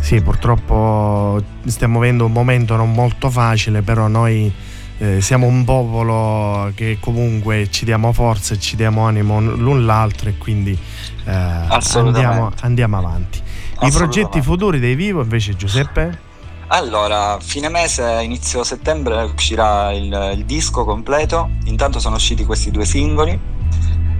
Sì, 0.00 0.20
purtroppo 0.20 1.42
stiamo 1.64 1.98
vivendo 1.98 2.26
un 2.26 2.32
momento 2.32 2.76
non 2.76 2.92
molto 2.92 3.30
facile, 3.30 3.80
però 3.80 4.06
noi 4.06 4.52
eh, 4.98 5.22
siamo 5.22 5.46
un 5.46 5.64
popolo 5.64 6.70
che 6.74 6.98
comunque 7.00 7.70
ci 7.70 7.86
diamo 7.86 8.12
forza 8.12 8.52
e 8.52 8.58
ci 8.58 8.76
diamo 8.76 9.06
animo 9.06 9.40
l'un 9.40 9.86
l'altro 9.86 10.28
e 10.28 10.36
quindi 10.36 10.78
eh, 11.24 11.32
andiamo, 11.32 12.52
andiamo 12.60 12.98
avanti. 12.98 13.40
I 13.80 13.90
progetti 13.90 14.42
futuri 14.42 14.78
dei 14.78 14.94
Vivo 14.94 15.22
invece 15.22 15.56
Giuseppe? 15.56 16.23
Allora, 16.68 17.38
fine 17.40 17.68
mese, 17.68 18.20
inizio 18.22 18.64
settembre 18.64 19.22
uscirà 19.22 19.92
il, 19.92 20.32
il 20.34 20.44
disco 20.44 20.84
completo, 20.84 21.50
intanto 21.64 22.00
sono 22.00 22.16
usciti 22.16 22.44
questi 22.44 22.70
due 22.70 22.84
singoli. 22.84 23.38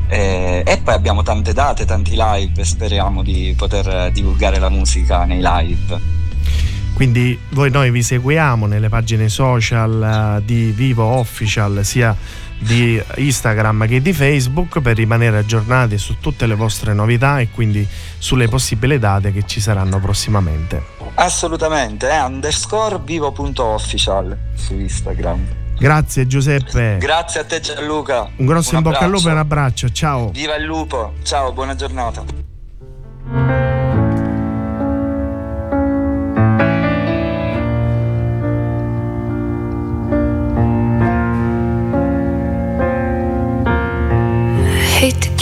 Eh, 0.07 0.63
e 0.65 0.79
poi 0.79 0.95
abbiamo 0.95 1.23
tante 1.23 1.53
date, 1.53 1.85
tanti 1.85 2.15
live. 2.17 2.63
Speriamo 2.65 3.23
di 3.23 3.55
poter 3.57 4.13
divulgare 4.13 4.59
la 4.59 4.69
musica 4.69 5.25
nei 5.25 5.41
live. 5.43 6.23
Quindi 6.95 7.37
voi 7.51 7.71
noi 7.71 7.91
vi 7.91 8.05
seguiamo 8.05 8.67
nelle 8.67 8.89
pagine 8.89 9.29
social 9.29 10.39
uh, 10.39 10.45
di 10.45 10.71
Vivo 10.71 11.05
Official, 11.05 11.85
sia 11.85 12.17
di 12.65 13.03
Instagram 13.17 13.87
che 13.87 14.01
di 14.01 14.13
Facebook 14.13 14.81
per 14.81 14.97
rimanere 14.97 15.39
aggiornati 15.39 15.99
su 15.99 16.19
tutte 16.19 16.47
le 16.47 16.55
vostre 16.55 16.95
novità 16.95 17.39
e 17.39 17.51
quindi 17.51 17.87
sulle 18.19 18.49
possibili 18.49 18.99
date 18.99 19.33
che 19.33 19.45
ci 19.47 19.61
saranno 19.61 20.01
prossimamente. 20.01 20.83
Assolutamente, 21.15 22.09
è 22.09 22.23
underscore 22.23 23.01
vivo.official 23.05 24.37
su 24.55 24.75
Instagram. 24.75 25.47
Grazie 25.79 26.27
Giuseppe. 26.27 26.97
Grazie 26.99 27.41
a 27.41 27.45
te 27.45 27.61
Gianluca. 27.61 28.31
Un 28.37 28.47
grosso 28.47 28.71
un 28.71 28.77
in 28.79 28.83
bocca 28.83 29.05
al 29.05 29.11
lupo 29.11 29.29
e 29.29 29.33
un 29.33 29.39
abbraccio, 29.39 29.91
ciao. 29.91 30.31
Viva 30.31 30.55
il 30.57 30.65
lupo, 30.65 31.15
ciao, 31.23 31.53
buona 31.53 31.75
giornata. 31.75 33.64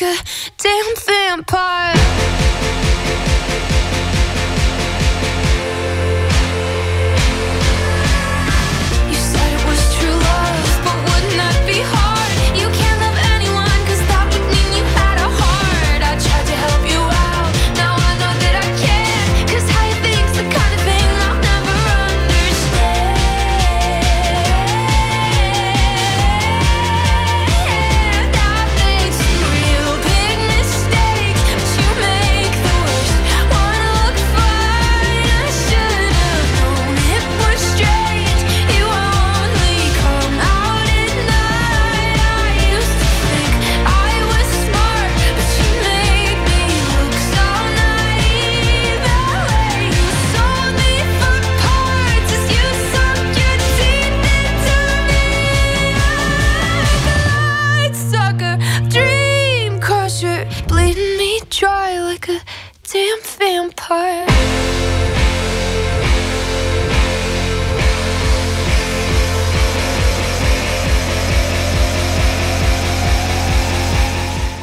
like 0.00 0.18
a 0.18 0.22
damn 0.58 0.96
vampire. 1.06 1.95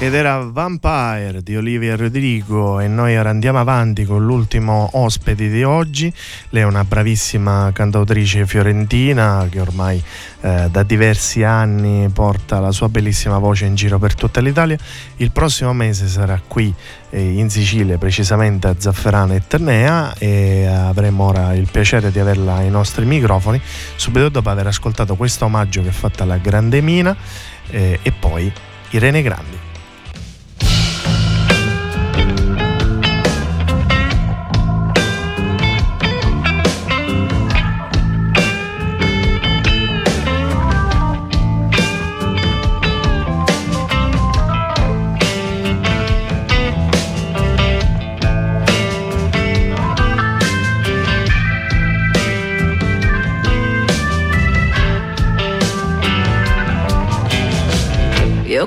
Ed 0.04 0.16
era 0.16 0.40
Vampire 0.40 1.42
di 1.42 1.56
Olivia 1.56 1.96
Rodrigo 1.96 2.82
e 2.82 2.90
noi 2.90 3.16
ora 3.16 3.30
andiamo 3.30 3.60
avanti 3.60 4.04
con 4.04 4.26
l'ultimo 4.26 4.90
ospite 4.92 5.48
di 5.48 5.64
oggi. 5.64 6.14
Lei 6.50 6.64
è 6.64 6.66
una 6.66 6.84
bravissima 6.84 7.72
cantautrice 7.72 8.46
fiorentina 8.46 9.48
che 9.50 9.62
ormai 9.62 10.04
eh, 10.42 10.68
da 10.70 10.84
diversi 10.84 11.44
anni 11.44 12.10
porta 12.10 12.60
la 12.60 12.74
sua 12.74 12.90
bellissima 12.90 13.38
voce 13.38 13.64
in 13.64 13.76
giro 13.76 13.98
per 13.98 14.14
tutta 14.14 14.42
l'Italia. 14.42 14.78
Il 15.16 15.32
prossimo 15.32 15.72
mese 15.72 16.10
sarà 16.10 16.38
qui 16.46 16.74
eh, 17.10 17.22
in 17.22 17.50
Sicilia, 17.50 17.98
precisamente 17.98 18.68
a 18.68 18.76
Zafferano 18.78 19.36
e 19.36 19.44
Ternea 19.48 20.16
e 20.18 20.66
avremo 20.66 21.28
ora 21.28 21.54
il 21.54 21.70
piacere 21.72 22.12
di 22.12 22.20
averla 22.20 22.56
ai 22.56 22.70
nostri 22.70 23.06
microfoni 23.06 23.62
subito 23.96 24.28
dopo 24.28 24.50
aver 24.50 24.68
ascoltato 24.68 25.16
questo 25.16 25.46
omaggio 25.46 25.82
che 25.82 25.90
è 25.90 25.94
fatta 25.94 26.24
alla 26.24 26.40
Grande 26.40 26.82
Mina 26.82 27.16
eh, 27.70 28.00
e 28.02 28.12
poi 28.12 28.52
Irene 28.90 29.22
Grandi. 29.22 29.72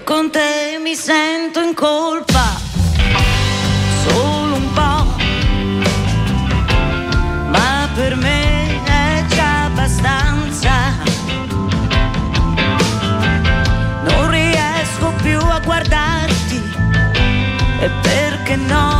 con 0.07 0.30
te 0.30 0.78
mi 0.80 0.94
sento 0.94 1.61
in 1.61 1.74
colpa, 1.74 2.61
solo 4.07 4.54
un 4.54 4.72
po', 4.72 5.04
ma 7.48 7.88
per 7.92 8.14
me 8.14 8.84
è 8.84 9.24
già 9.26 9.64
abbastanza. 9.64 10.72
Non 14.09 14.30
riesco 14.30 15.12
più 15.22 15.40
a 15.40 15.59
guardarti 15.59 16.62
e 17.80 17.90
perché 18.00 18.54
no? 18.54 18.95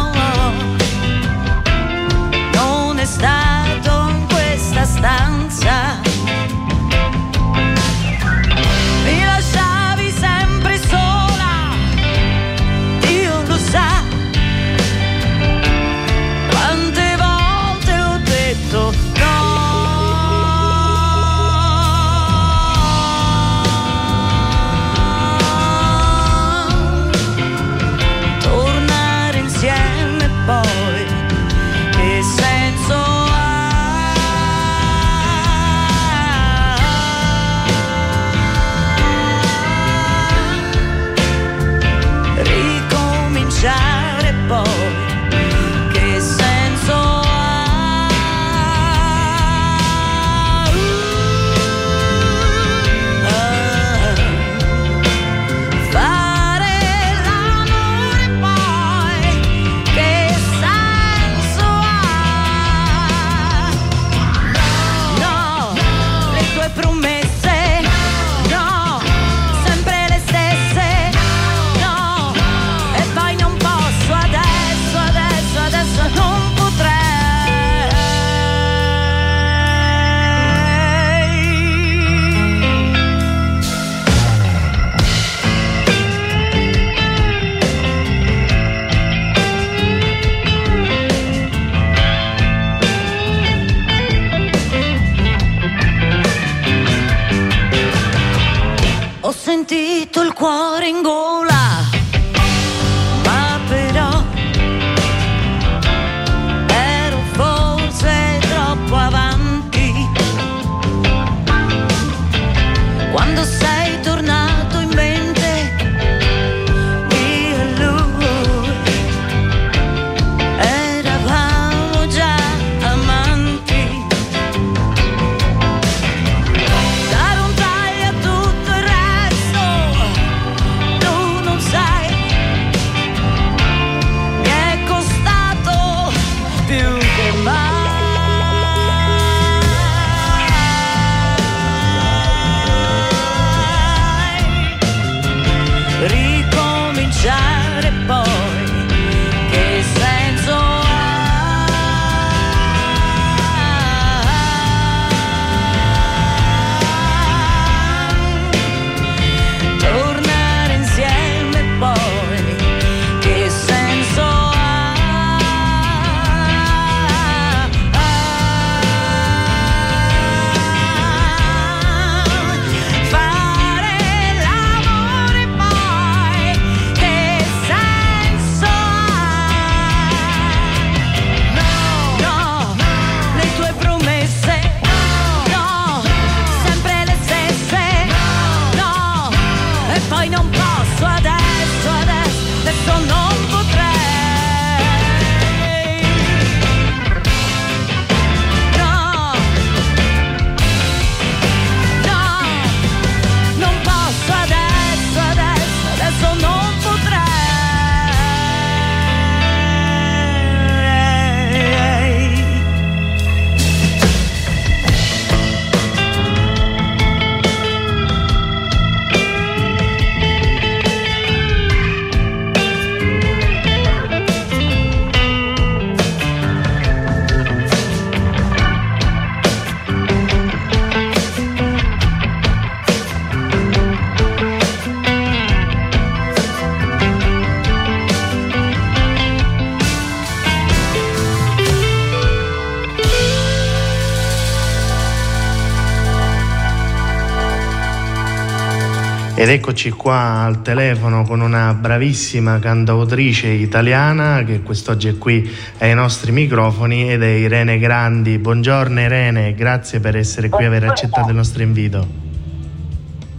Ed 249.39 249.51
eccoci 249.51 249.91
qua 249.91 250.45
al 250.45 250.63
telefono 250.63 251.23
con 251.25 251.43
una 251.43 251.75
bravissima 251.75 252.59
cantautrice 252.59 253.49
italiana 253.49 254.43
che 254.45 254.63
quest'oggi 254.63 255.09
è 255.09 255.19
qui 255.19 255.47
ai 255.77 255.95
nostri 255.95 256.33
microfoni 256.33 257.13
ed 257.13 257.23
è 257.23 257.27
Irene 257.27 257.79
Grandi. 257.79 258.39
Buongiorno 258.39 258.99
Irene, 258.99 259.55
grazie 259.55 260.01
per 260.01 260.17
essere 260.17 260.49
qui 260.49 260.65
e 260.65 260.69
aver 260.69 260.85
accettato 260.85 261.29
il 261.29 261.37
nostro 261.37 261.63
invito. 261.63 262.09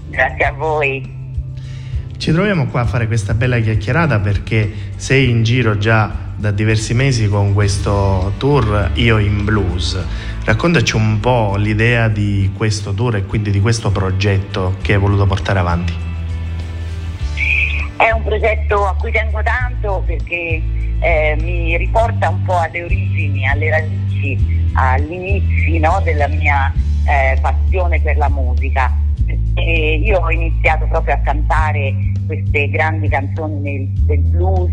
Grazie 0.10 0.46
a 0.46 0.52
voi. 0.52 1.16
Ci 2.16 2.32
troviamo 2.32 2.68
qua 2.68 2.82
a 2.82 2.86
fare 2.86 3.08
questa 3.08 3.34
bella 3.34 3.58
chiacchierata 3.58 4.20
perché 4.20 4.72
sei 4.98 5.32
in 5.32 5.42
giro 5.42 5.80
già 5.80 6.27
da 6.38 6.52
diversi 6.52 6.94
mesi 6.94 7.28
con 7.28 7.54
questo 7.54 8.34
tour 8.38 8.92
Io 8.94 9.18
in 9.18 9.44
Blues. 9.44 10.00
Raccontaci 10.46 10.96
un 10.96 11.20
po' 11.20 11.56
l'idea 11.58 12.08
di 12.08 12.52
questo 12.56 12.94
tour 12.94 13.16
e 13.16 13.26
quindi 13.26 13.50
di 13.50 13.60
questo 13.60 13.92
progetto 13.92 14.76
che 14.82 14.94
hai 14.94 15.00
voluto 15.00 15.26
portare 15.26 15.60
avanti. 15.60 15.94
È 17.98 18.12
un 18.12 18.24
progetto 18.24 18.86
a 18.86 18.96
cui 18.96 19.12
tengo 19.12 19.42
tanto 19.42 20.04
perché 20.06 20.62
eh, 21.00 21.36
mi 21.42 21.76
riporta 21.76 22.30
un 22.30 22.44
po' 22.44 22.60
alle 22.60 22.84
origini, 22.84 23.48
alle 23.48 23.70
radici, 23.72 24.70
agli 24.74 25.12
inizi 25.12 25.80
no, 25.80 26.00
della 26.04 26.28
mia 26.28 26.72
eh, 27.08 27.40
passione 27.42 28.00
per 28.00 28.16
la 28.18 28.30
musica. 28.30 28.94
E 29.58 29.96
io 30.04 30.20
ho 30.20 30.30
iniziato 30.30 30.86
proprio 30.86 31.16
a 31.16 31.18
cantare 31.18 31.94
queste 32.28 32.70
grandi 32.70 33.10
canzoni 33.10 33.60
nel, 33.60 33.88
del 34.06 34.20
blues 34.20 34.72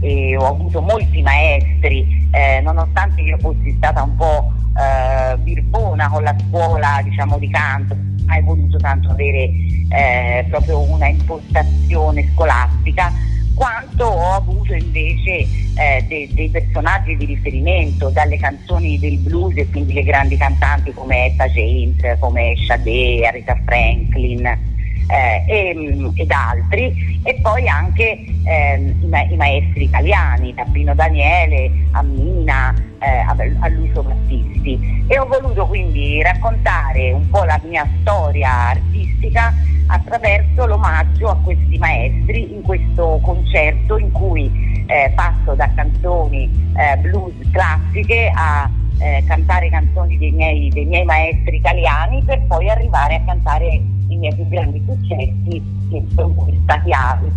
e 0.00 0.36
ho 0.36 0.46
avuto 0.46 0.80
molti 0.80 1.22
maestri, 1.22 2.28
eh, 2.30 2.60
nonostante 2.60 3.20
io 3.20 3.36
fossi 3.38 3.74
stata 3.76 4.02
un 4.02 4.14
po' 4.14 4.52
eh, 4.78 5.36
birbona 5.38 6.08
con 6.08 6.22
la 6.22 6.34
scuola 6.46 7.00
diciamo, 7.02 7.38
di 7.38 7.50
canto, 7.50 7.96
hai 8.26 8.42
voluto 8.42 8.76
tanto 8.78 9.10
avere 9.10 9.50
eh, 9.88 10.46
proprio 10.48 10.80
una 10.80 11.08
impostazione 11.08 12.30
scolastica, 12.32 13.12
quanto 13.54 14.04
ho 14.04 14.32
avuto 14.32 14.74
invece 14.74 15.48
eh, 15.74 16.04
de- 16.08 16.28
dei 16.34 16.50
personaggi 16.50 17.16
di 17.16 17.24
riferimento, 17.24 18.10
dalle 18.10 18.36
canzoni 18.36 18.98
del 18.98 19.18
blues 19.18 19.56
e 19.56 19.68
quindi 19.68 19.92
le 19.94 20.02
grandi 20.02 20.36
cantanti 20.36 20.92
come 20.92 21.26
Etta 21.26 21.46
James, 21.48 22.18
come 22.18 22.54
Sade, 22.66 23.26
Aretha 23.26 23.60
Franklin 23.64 24.70
eh, 25.08 25.44
e, 25.46 26.10
ed 26.14 26.30
altri, 26.30 27.20
e 27.22 27.38
poi 27.42 27.68
anche 27.68 28.24
eh, 28.44 28.94
i, 29.00 29.06
ma- 29.06 29.24
i, 29.24 29.36
maestri 29.36 29.84
italiani, 29.84 30.54
da 30.54 30.94
Daniele 30.94 31.70
a 31.92 32.02
Mina, 32.02 32.74
eh, 32.98 33.18
a, 33.18 33.34
Battisti. 33.34 35.04
E 35.06 35.18
ho 35.18 35.26
voluto 35.26 35.66
quindi 35.66 36.22
raccontare 36.22 37.12
un 37.12 37.28
po' 37.28 37.44
la 37.44 37.60
mia 37.64 37.86
storia 38.00 38.70
artistica 38.70 39.52
attraverso 39.86 40.66
l'omaggio 40.66 41.28
a 41.28 41.36
questi 41.36 41.76
maestri 41.78 42.52
in 42.52 42.62
questo 42.62 43.20
concerto 43.22 43.98
in 43.98 44.10
cui 44.12 44.84
eh, 44.86 45.12
passo 45.14 45.54
da 45.54 45.68
canzoni 45.74 46.50
eh, 46.76 46.96
blues 46.98 47.34
classiche 47.50 48.30
a 48.34 48.70
eh, 48.98 49.22
cantare 49.26 49.68
canzoni 49.68 50.16
dei 50.16 50.30
miei, 50.30 50.68
dei 50.68 50.84
miei 50.84 51.04
maestri 51.04 51.56
italiani 51.56 52.22
per 52.22 52.40
poi 52.46 52.70
arrivare 52.70 53.16
a 53.16 53.20
cantare 53.26 53.80
i 54.12 54.16
miei 54.16 54.34
più 54.34 54.48
grandi 54.48 54.82
successi 54.86 55.62
che 55.90 56.04
sono 56.14 56.46
stati 56.64 56.84
chiave, 56.84 57.30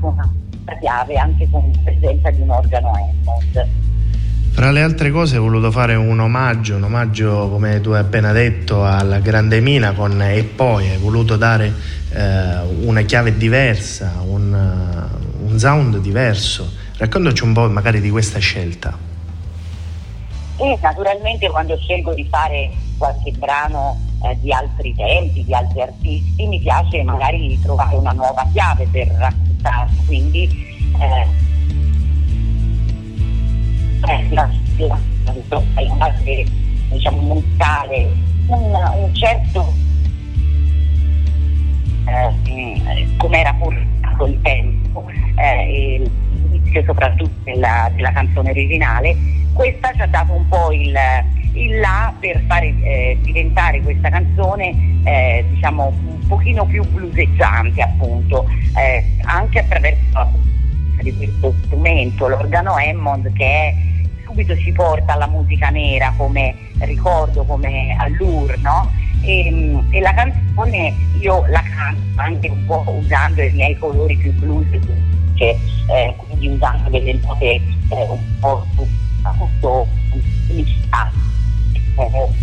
stati 0.63 0.79
chiave 0.79 1.15
anche 1.15 1.47
con 1.49 1.71
la 1.73 1.79
presenza 1.83 2.29
di 2.31 2.41
un 2.41 2.49
organo 2.49 2.91
Hammond. 2.91 3.67
Fra 4.51 4.71
le 4.71 4.81
altre 4.81 5.11
cose 5.11 5.37
ho 5.37 5.41
voluto 5.41 5.69
fare 5.69 5.95
un 5.95 6.17
omaggio, 6.17 6.77
un 6.77 6.83
omaggio 6.83 7.49
come 7.49 7.81
tu 7.81 7.89
hai 7.89 7.99
appena 7.99 8.31
detto 8.31 8.85
alla 8.85 9.19
Grande 9.19 9.59
Mina 9.59 9.91
con 9.91 10.21
E 10.21 10.43
poi 10.43 10.89
hai 10.89 10.97
voluto 10.97 11.35
dare 11.35 11.73
eh, 12.13 12.59
una 12.85 13.01
chiave 13.01 13.35
diversa, 13.35 14.13
un, 14.25 15.09
un 15.45 15.59
sound 15.59 15.97
diverso. 15.97 16.71
Raccontaci 16.97 17.43
un 17.43 17.51
po' 17.51 17.69
magari 17.69 17.99
di 17.99 18.09
questa 18.09 18.39
scelta. 18.39 18.97
E 20.57 20.79
naturalmente 20.81 21.49
quando 21.49 21.75
scelgo 21.75 22.13
di 22.13 22.25
fare 22.29 22.71
qualche 22.97 23.31
brano 23.31 23.99
eh, 24.25 24.37
di 24.39 24.51
altri 24.51 24.93
tempi, 24.95 25.43
di 25.43 25.53
altri 25.53 25.81
artisti, 25.81 26.47
mi 26.47 26.59
piace 26.59 27.03
magari 27.03 27.59
trovare 27.61 27.95
una 27.95 28.11
nuova 28.11 28.47
chiave 28.51 28.87
per 28.91 29.07
raccontarlo. 29.07 30.01
Quindi 30.05 30.49
eh, 30.99 31.27
eh, 34.07 34.27
la, 34.29 34.49
la, 34.77 34.99
la, 35.49 36.13
diciamo, 36.89 37.21
montare 37.21 38.11
un, 38.47 38.73
un 38.97 39.15
certo 39.15 39.73
eh, 42.07 43.15
come 43.17 43.39
era 43.39 43.53
portato 43.53 44.25
il 44.27 44.41
tempo, 44.41 45.05
eh, 45.35 46.01
l'inizio 46.29 46.83
soprattutto 46.83 47.33
della, 47.43 47.91
della 47.95 48.11
canzone 48.11 48.51
originale, 48.51 49.15
questa 49.53 49.91
ci 49.93 50.01
ha 50.01 50.07
dato 50.07 50.33
un 50.33 50.47
po' 50.47 50.71
il 50.71 50.95
il 51.55 51.79
là 51.79 52.13
per 52.19 52.43
fare 52.47 52.73
eh, 52.81 53.17
diventare 53.21 53.81
questa 53.81 54.09
canzone 54.09 54.99
eh, 55.03 55.45
diciamo 55.49 55.93
un 56.05 56.27
pochino 56.27 56.65
più 56.65 56.83
bluseggiante 56.83 57.81
appunto 57.81 58.45
eh, 58.77 59.03
anche 59.23 59.59
attraverso 59.59 60.43
di 61.01 61.15
questo 61.15 61.53
strumento 61.65 62.27
l'organo 62.27 62.75
Hammond 62.75 63.31
che 63.33 63.45
è, 63.45 63.75
subito 64.23 64.55
ci 64.57 64.71
porta 64.71 65.13
alla 65.13 65.27
musica 65.27 65.69
nera 65.69 66.13
come 66.17 66.55
ricordo 66.79 67.43
come 67.43 67.95
allure 67.99 68.57
no? 68.57 68.89
e, 69.21 69.83
e, 69.91 69.99
la 70.01 70.13
canzone 70.13 70.93
io 71.19 71.45
la 71.47 71.61
canto 71.61 72.01
anche 72.15 72.49
un 72.49 72.65
po' 72.65 72.83
usando 72.87 73.41
i 73.41 73.51
miei 73.51 73.77
colori 73.77 74.15
più 74.17 74.33
blues 74.33 74.67
che, 75.35 75.57
eh, 75.89 76.15
quindi 76.15 76.47
usando 76.47 76.89
delle 76.89 77.19
note 77.21 77.45
eh, 77.45 77.61
un 77.89 78.39
po' 78.39 78.65
appunto 81.95 82.33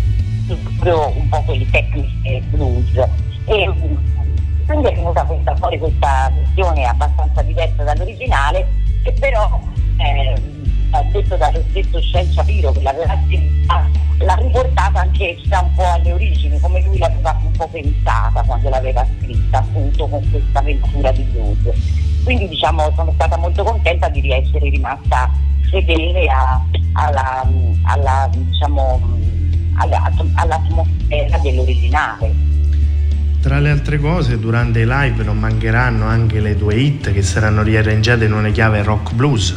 proprio 0.47 1.07
un 1.15 1.29
po' 1.29 1.41
quelle 1.41 1.69
tecniche 1.69 2.41
blues. 2.49 3.07
E 3.45 3.71
quindi 4.65 4.87
è 4.87 4.93
venuta 4.93 5.23
questa, 5.23 5.55
fuori 5.55 5.77
questa 5.77 6.31
versione 6.33 6.85
abbastanza 6.85 7.41
diversa 7.41 7.83
dall'originale, 7.83 8.65
che 9.03 9.11
però 9.19 9.59
eh, 9.97 10.41
detto 11.11 11.35
dallo 11.37 11.63
stesso 11.69 12.01
Shen 12.01 12.31
Shapiro 12.31 12.71
che 12.71 12.81
l'aveva 12.81 13.17
scritta, 13.25 13.89
l'ha 14.19 14.35
riportata 14.35 14.99
anche 15.01 15.37
da 15.45 15.59
un 15.59 15.73
po' 15.73 15.85
alle 15.85 16.13
origini, 16.13 16.59
come 16.59 16.81
lui 16.81 16.97
l'aveva 16.97 17.39
un 17.43 17.51
po' 17.51 17.67
pensata 17.67 18.43
quando 18.43 18.69
l'aveva 18.69 19.05
scritta, 19.17 19.59
appunto 19.59 20.07
con 20.07 20.29
questa 20.29 20.59
avventura 20.59 21.11
di 21.11 21.23
blues. 21.23 21.75
Quindi 22.23 22.47
diciamo 22.47 22.91
sono 22.95 23.11
stata 23.13 23.37
molto 23.37 23.63
contenta 23.63 24.07
di 24.09 24.31
essere 24.31 24.69
rimasta 24.69 25.29
fedele 25.69 26.27
a, 26.27 26.61
alla, 26.93 27.49
alla, 27.83 28.29
diciamo, 28.31 29.01
all'atmosfera 29.75 31.37
dell'originale. 31.39 32.51
Tra 33.41 33.59
le 33.59 33.71
altre 33.71 33.99
cose, 33.99 34.39
durante 34.39 34.79
i 34.79 34.85
live 34.85 35.21
non 35.23 35.37
mancheranno 35.37 36.05
anche 36.05 36.39
le 36.39 36.57
tue 36.57 36.75
hit 36.75 37.11
che 37.11 37.21
saranno 37.21 37.61
riarrangiate 37.61 38.23
in 38.25 38.31
una 38.31 38.49
chiave 38.51 38.81
rock 38.83 39.13
blues. 39.13 39.53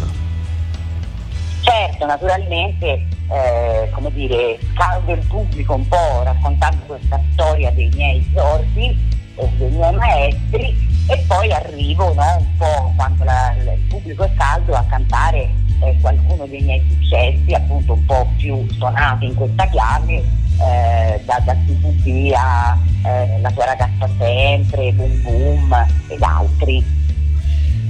Certo, 1.60 2.04
naturalmente, 2.04 3.06
eh, 3.28 3.88
come 3.92 4.12
dire, 4.12 4.58
scaldo 4.74 5.12
il 5.12 5.24
pubblico 5.26 5.74
un 5.74 5.86
po' 5.86 6.22
raccontando 6.24 6.82
questa 6.86 7.20
storia 7.32 7.70
dei 7.70 7.88
miei 7.94 8.28
sorti 8.34 8.96
e 9.36 9.48
dei 9.56 9.70
miei 9.70 9.94
maestri 9.94 10.76
e 11.08 11.24
poi 11.28 11.52
arrivo 11.52 12.12
no, 12.12 12.36
un 12.38 12.56
po' 12.56 12.92
quando 12.96 13.22
la, 13.22 13.54
il 13.56 13.78
pubblico 13.88 14.24
è 14.24 14.30
caldo 14.34 14.74
a 14.74 14.84
cantare 14.88 15.48
eh, 15.80 15.96
qualcuno 16.00 16.46
dei 16.46 16.62
miei 16.62 16.82
successi 16.88 17.54
appunto 17.54 17.94
un 17.94 18.04
po' 18.04 18.28
più 18.36 18.66
suonati 18.72 19.26
in 19.26 19.34
questa 19.34 19.66
chiave 19.66 20.14
eh, 20.14 21.20
da, 21.24 21.42
da 21.44 21.54
CVP 21.54 22.32
a 22.34 22.78
eh, 23.04 23.40
La 23.40 23.50
tua 23.50 23.64
ragazza 23.66 24.08
sempre, 24.18 24.92
Boom 24.92 25.22
Boom 25.22 25.86
ed 26.08 26.22
altri. 26.22 27.04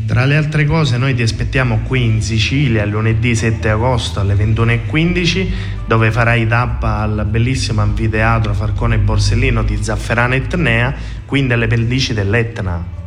Tra 0.07 0.24
le 0.24 0.37
altre 0.37 0.64
cose 0.64 0.99
noi 0.99 1.14
ti 1.16 1.22
aspettiamo 1.22 1.80
qui 1.80 2.05
in 2.05 2.22
Sicilia 2.22 2.84
lunedì 2.84 3.34
7 3.34 3.68
agosto 3.70 4.20
alle 4.20 4.34
21.15 4.34 5.49
dove 5.84 6.12
farai 6.12 6.47
tappa 6.47 6.99
al 6.99 7.26
bellissimo 7.28 7.80
anfiteatro 7.80 8.55
Farcone 8.55 8.99
Borsellino 8.99 9.64
di 9.64 9.82
Zafferano 9.82 10.34
Etnea, 10.34 10.95
qui 11.24 11.43
nelle 11.43 11.66
pendici 11.66 12.14
dell'Etna. 12.14 13.05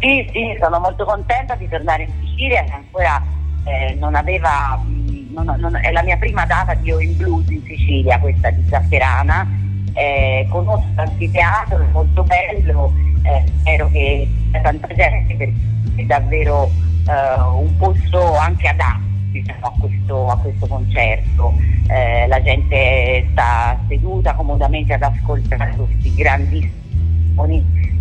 Sì, 0.00 0.26
sì, 0.32 0.56
sono 0.58 0.80
molto 0.80 1.04
contenta 1.04 1.54
di 1.56 1.68
tornare 1.68 2.04
in 2.04 2.12
Sicilia 2.20 2.64
che 2.64 2.72
ancora 2.72 3.22
eh, 3.64 3.94
non 3.98 4.14
aveva, 4.14 4.80
mm, 4.82 5.34
non, 5.34 5.54
non, 5.58 5.76
è 5.76 5.92
la 5.92 6.02
mia 6.02 6.16
prima 6.16 6.46
data 6.46 6.72
di 6.72 6.90
O 6.90 7.00
in 7.00 7.14
Blues 7.18 7.50
in 7.50 7.62
Sicilia, 7.66 8.18
questa 8.18 8.48
di 8.50 8.66
Zafferana. 8.66 9.46
Eh, 9.92 10.46
conosco 10.48 10.86
l'anfiteatro, 10.94 11.82
è 11.82 11.86
molto 11.92 12.22
bello, 12.22 12.94
eh, 13.24 13.44
spero 13.58 13.90
che 13.90 14.26
sia 14.50 14.60
tanta 14.62 14.86
gente 14.94 15.34
perché 15.34 15.54
è 15.96 16.02
davvero 16.04 16.70
eh, 17.06 17.40
un 17.42 17.76
posto 17.76 18.36
anche 18.36 18.68
adatto 18.68 19.02
diciamo, 19.32 19.66
a, 19.66 19.72
questo, 19.78 20.28
a, 20.28 20.36
questo, 20.38 20.66
concerto. 20.66 21.52
Eh, 21.88 22.26
la 22.26 22.40
gente 22.40 23.28
sta 23.32 23.78
seduta 23.86 24.32
comodamente 24.32 24.94
ad 24.94 25.02
ascoltare 25.02 25.74
questi 25.76 26.14
grandissimi 26.14 26.72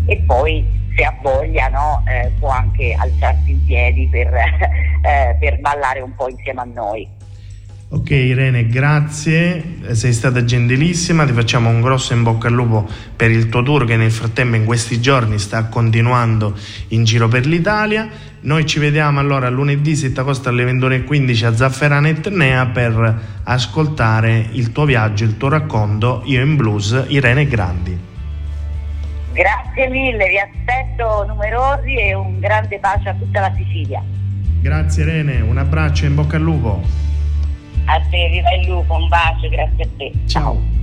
e 0.06 0.18
poi 0.26 0.79
se 1.00 1.06
ha 1.06 1.16
voglia 1.22 1.70
no, 1.70 2.04
eh, 2.06 2.32
può 2.38 2.50
anche 2.50 2.93
alzarsi 2.93 3.52
in 3.52 3.64
piedi 3.64 4.08
per, 4.12 4.28
eh, 4.36 5.38
per 5.39 5.60
ballare 5.62 6.02
un 6.02 6.14
po' 6.14 6.28
insieme 6.28 6.62
a 6.62 6.66
noi. 6.66 7.08
Ok 7.91 8.12
Irene, 8.12 8.68
grazie, 8.68 9.80
sei 9.93 10.14
stata 10.14 10.43
gentilissima, 10.43 11.26
ti 11.26 11.32
facciamo 11.32 11.70
un 11.70 11.82
grosso 11.82 12.14
in 12.14 12.22
bocca 12.22 12.47
al 12.47 12.54
lupo 12.54 12.88
per 13.16 13.32
il 13.32 13.50
tuo 13.50 13.64
tour 13.64 13.86
che 13.86 13.95
nel 13.95 14.12
frattempo 14.12 14.58
in 14.58 14.66
questi 14.66 15.02
giorni 15.02 15.39
sta 15.39 15.66
continuando 15.66 16.56
in 16.89 17.04
giro 17.04 17.28
per 17.28 17.47
l'Italia. 17.47 18.08
Noi 18.41 18.68
ci 18.68 18.78
vediamo 18.78 19.20
allora 19.20 19.50
lunedì 19.50 19.95
7 19.95 20.20
agosto 20.20 20.50
alle 20.50 20.72
21.15 20.72 21.45
a 21.45 21.56
Zafferana 21.56 22.10
Etnea 22.10 22.68
per 22.68 23.22
ascoltare 23.43 24.50
il 24.52 24.72
tuo 24.72 24.86
viaggio, 24.86 25.24
il 25.24 25.38
tuo 25.38 25.50
racconto, 25.50 26.22
Io 26.26 26.43
in 26.43 26.58
Blues, 26.58 27.06
Irene 27.08 27.47
Grandi. 27.47 28.09
Grazie 29.32 29.88
mille, 29.90 30.28
vi 30.28 30.40
aspetto 30.40 31.26
numerosi 31.26 31.96
e 31.96 32.14
un 32.14 32.40
grande 32.40 32.80
bacio 32.80 33.10
a 33.10 33.14
tutta 33.14 33.42
la 33.42 33.54
Sicilia. 33.56 34.04
Grazie 34.62 35.04
Irene, 35.04 35.42
un 35.42 35.58
abbraccio 35.58 36.06
e 36.06 36.08
in 36.08 36.16
bocca 36.16 36.38
al 36.38 36.44
lupo. 36.44 36.82
A 37.86 38.02
te, 38.10 38.30
viva 38.30 38.54
il 38.56 38.68
lupo, 38.68 38.96
un 38.96 39.08
bacio, 39.08 39.50
grazie 39.50 39.84
a 39.84 39.88
te. 39.98 40.12
Ciao. 40.28 40.79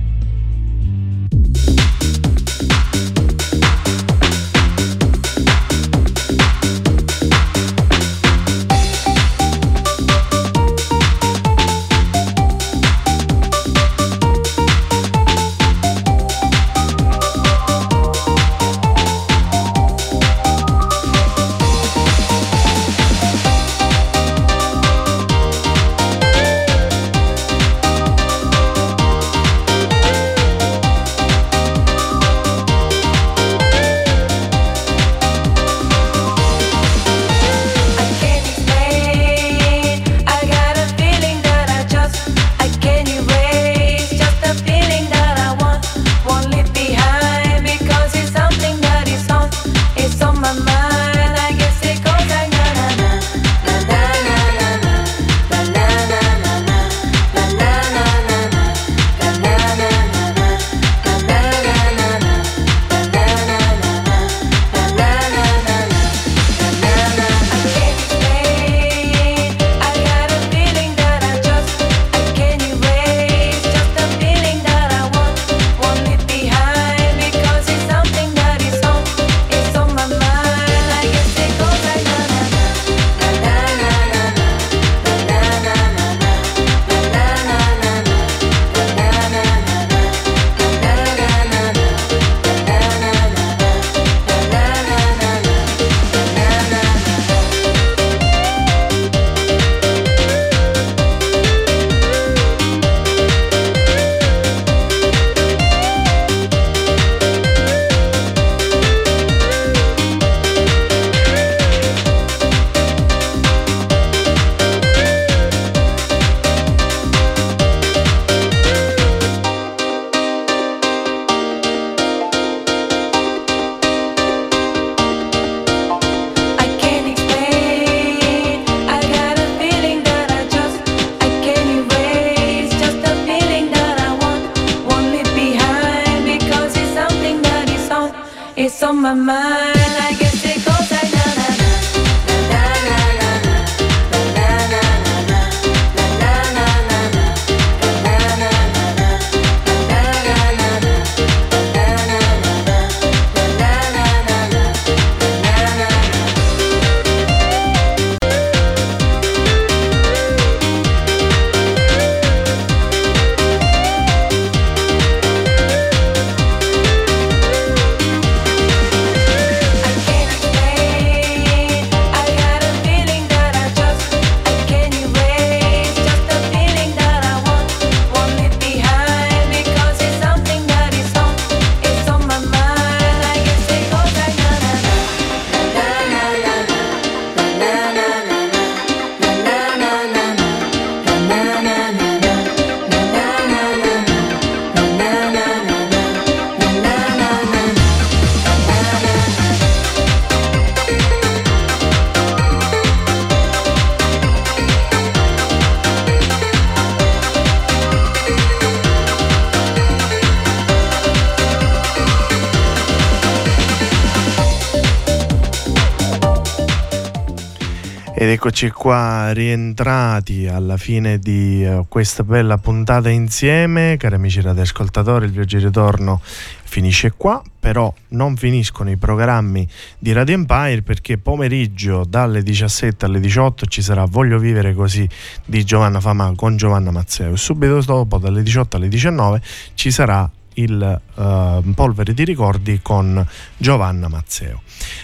Ed 218.27 218.33
eccoci 218.33 218.71
qua 218.71 219.31
rientrati 219.31 220.47
alla 220.47 220.75
fine 220.75 221.17
di 221.17 221.65
uh, 221.65 221.85
questa 221.87 222.23
bella 222.25 222.57
puntata 222.57 223.07
insieme, 223.07 223.95
cari 223.97 224.15
amici 224.15 224.41
radioascoltatori, 224.41 225.23
il 225.27 225.31
viaggio 225.31 225.57
di 225.57 225.63
ritorno 225.63 226.19
finisce 226.21 227.13
qua, 227.15 227.41
però 227.57 227.91
non 228.09 228.35
finiscono 228.35 228.91
i 228.91 228.97
programmi 228.97 229.65
di 229.97 230.11
Radio 230.11 230.35
Empire 230.35 230.81
perché 230.81 231.17
pomeriggio 231.17 232.03
dalle 232.05 232.43
17 232.43 233.05
alle 233.05 233.21
18 233.21 233.65
ci 233.67 233.81
sarà 233.81 234.03
Voglio 234.03 234.39
vivere 234.39 234.73
così 234.73 235.07
di 235.45 235.63
Giovanna 235.63 236.01
Famà 236.01 236.33
con 236.35 236.57
Giovanna 236.57 236.91
Mazzeo. 236.91 237.31
E 237.31 237.37
subito 237.37 237.79
dopo 237.79 238.17
dalle 238.17 238.43
18 238.43 238.75
alle 238.75 238.89
19 238.89 239.41
ci 239.73 239.89
sarà 239.89 240.29
il 240.57 241.01
uh, 241.15 241.73
Polvere 241.73 242.13
di 242.13 242.23
ricordi 242.23 242.79
con 242.81 243.25
Giovanna 243.57 244.07
Mazzeo. 244.07 244.61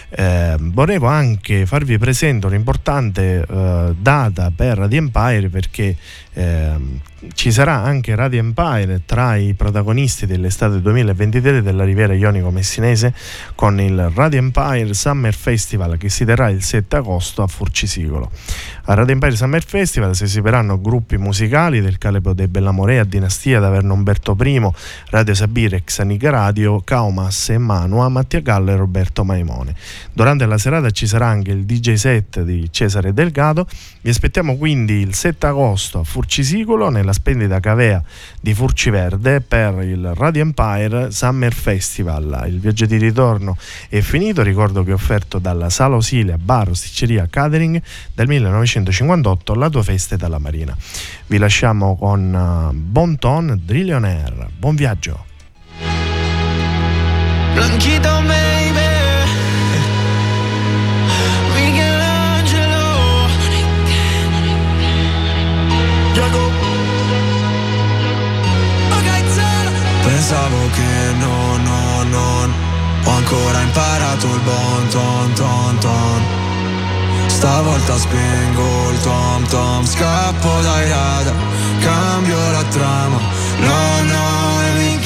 Eh, 0.10 0.56
volevo 0.60 1.08
anche 1.08 1.66
farvi 1.66 1.98
presente 1.98 2.46
un'importante 2.46 3.46
uh, 3.48 3.96
data 3.98 4.52
per 4.56 4.88
The 4.88 4.96
Empire 4.96 5.50
perché 5.50 5.96
Eh, 6.34 7.02
ci 7.34 7.52
sarà 7.52 7.82
anche 7.82 8.16
Radio 8.16 8.40
Empire 8.40 9.04
tra 9.06 9.38
i 9.38 9.54
protagonisti 9.54 10.26
dell'estate 10.26 10.82
2023 10.82 11.62
della 11.62 11.86
Riviera 11.86 12.14
Ionico 12.14 12.50
Messinese 12.50 13.14
con 13.56 13.80
il 13.80 14.12
Radio 14.14 14.40
Empire 14.40 14.94
Summer 14.94 15.34
Festival 15.34 15.98
che 15.98 16.10
si 16.10 16.26
terrà 16.26 16.50
il 16.50 16.62
7 16.62 16.98
agosto 16.98 17.42
a 17.42 17.48
Furcisicolo. 17.48 18.30
A 18.86 18.94
Radio 18.94 19.14
Empire 19.14 19.36
Summer 19.36 19.64
Festival 19.64 20.16
si 20.16 20.26
esibiranno 20.26 20.82
gruppi 20.82 21.18
musicali 21.18 21.80
del 21.80 21.98
calibro 21.98 22.34
dei 22.34 22.48
Bellamorea, 22.48 23.06
Dinastia, 23.06 23.62
Taverno 23.62 23.94
Umberto 23.94 24.36
I, 24.42 24.70
Radio 25.10 25.34
Sabirex, 25.34 26.02
Nica 26.02 26.30
Radio, 26.30 26.82
Caumas 26.82 27.50
e 27.50 27.58
Manua, 27.58 28.10
Mattia 28.10 28.42
Gallo 28.42 28.72
e 28.72 28.76
Roberto 28.76 29.24
Maimone. 29.24 29.76
Durante 30.12 30.46
la 30.46 30.58
serata 30.58 30.90
ci 30.90 31.08
sarà 31.08 31.28
anche 31.28 31.52
il 31.52 31.64
DJ 31.64 31.94
set 31.94 32.42
di 32.42 32.68
Cesare 32.70 33.14
Delgado. 33.14 33.66
Vi 34.02 34.10
aspettiamo 34.10 34.58
quindi 34.58 34.96
il 34.96 35.14
7 35.14 35.46
agosto 35.48 36.00
a 36.00 36.04
Furcisicolo 36.04 36.23
nella 36.90 37.14
splendida 37.14 37.60
cavea 37.60 38.02
di 38.40 38.54
Furciverde 38.54 39.42
per 39.42 39.84
il 39.84 40.14
Radio 40.16 40.42
Empire 40.42 41.12
Summer 41.12 41.54
Festival. 41.54 42.46
Il 42.48 42.60
viaggio 42.60 42.86
di 42.86 42.98
ritorno 42.98 43.58
è 43.90 44.00
finito, 44.02 44.42
ricordo 44.42 44.84
che 44.84 44.92
è 44.92 44.94
offerto 44.94 45.40
dalla 45.40 45.70
Sala 45.70 45.96
Osilia 45.96 46.38
Bar 46.38 46.70
Osticceria 46.70 47.28
Catering 47.30 47.82
del 48.14 48.28
1958 48.28 49.56
la 49.56 49.70
tua 49.70 49.84
festa 49.84 50.16
dalla 50.16 50.40
Marina. 50.40 50.76
Vi 51.28 51.38
lasciamo 51.38 51.96
con 51.96 52.34
uh, 52.34 52.76
Bon 52.76 53.18
Ton 53.18 53.60
Drillionaire. 53.64 54.50
Buon 54.58 54.76
viaggio! 54.76 55.26
Blanchito 57.54 58.10
baby 58.26 58.43
Pensavo 70.26 70.70
che 70.70 71.14
no, 71.20 71.58
no, 71.58 72.04
non 72.04 72.54
Ho 73.04 73.10
ancora 73.10 73.60
imparato 73.60 74.26
il 74.28 74.40
bon 74.40 74.88
ton 74.88 75.34
ton 75.34 75.78
ton. 75.80 76.22
Stavolta 77.28 77.98
spengo 77.98 78.92
il 78.92 79.02
tom 79.02 79.46
tom. 79.48 79.86
Scappo 79.86 80.62
dai 80.62 80.88
radar 80.88 81.36
Cambio 81.82 82.52
la 82.52 82.64
trama. 82.64 83.20
No, 83.58 84.02
no, 84.04 84.62
e 84.62 84.72
mi 84.80 85.00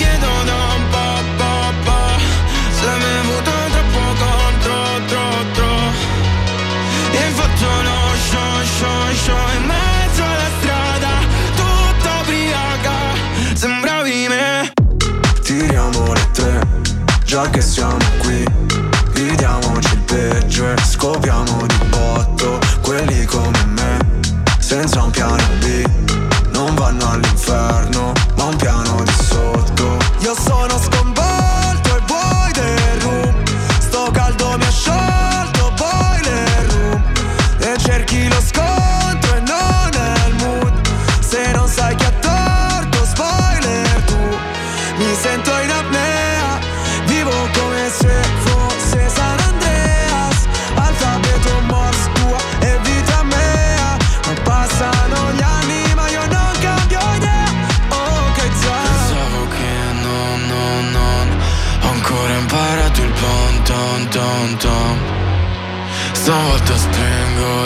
Già 17.38 17.48
che 17.52 17.62
siamo 17.62 17.98
qui 18.18 18.27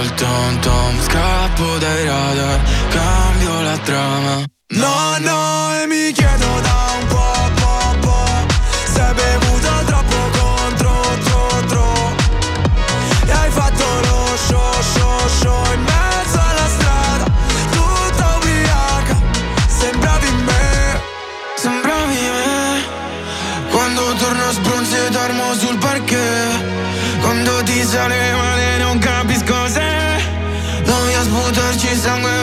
il 0.03 0.13
tom 0.15 0.59
tom 0.59 0.99
Scappo 1.01 1.77
dai 1.77 2.05
radar 2.05 2.59
Cambio 2.89 3.61
la 3.61 3.77
trama 3.77 4.50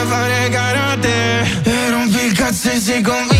fare 0.09 0.49
karate. 0.49 1.61
E 1.63 1.89
rompi 1.89 2.25
il 2.25 2.33
cazzo 2.33 2.71
e 2.71 2.79
sei 2.79 3.01
convinta 3.01 3.38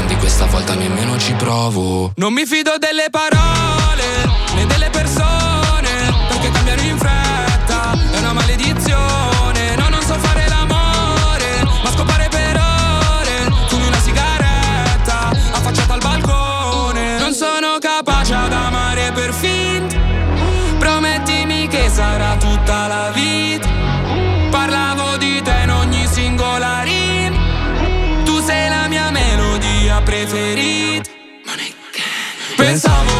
quindi 0.00 0.16
questa 0.16 0.46
volta 0.46 0.74
nemmeno 0.74 1.18
ci 1.18 1.34
provo. 1.34 2.12
Non 2.16 2.32
mi 2.32 2.46
fido 2.46 2.78
delle 2.78 3.08
parole 3.10 3.59
pensavo 32.70 33.19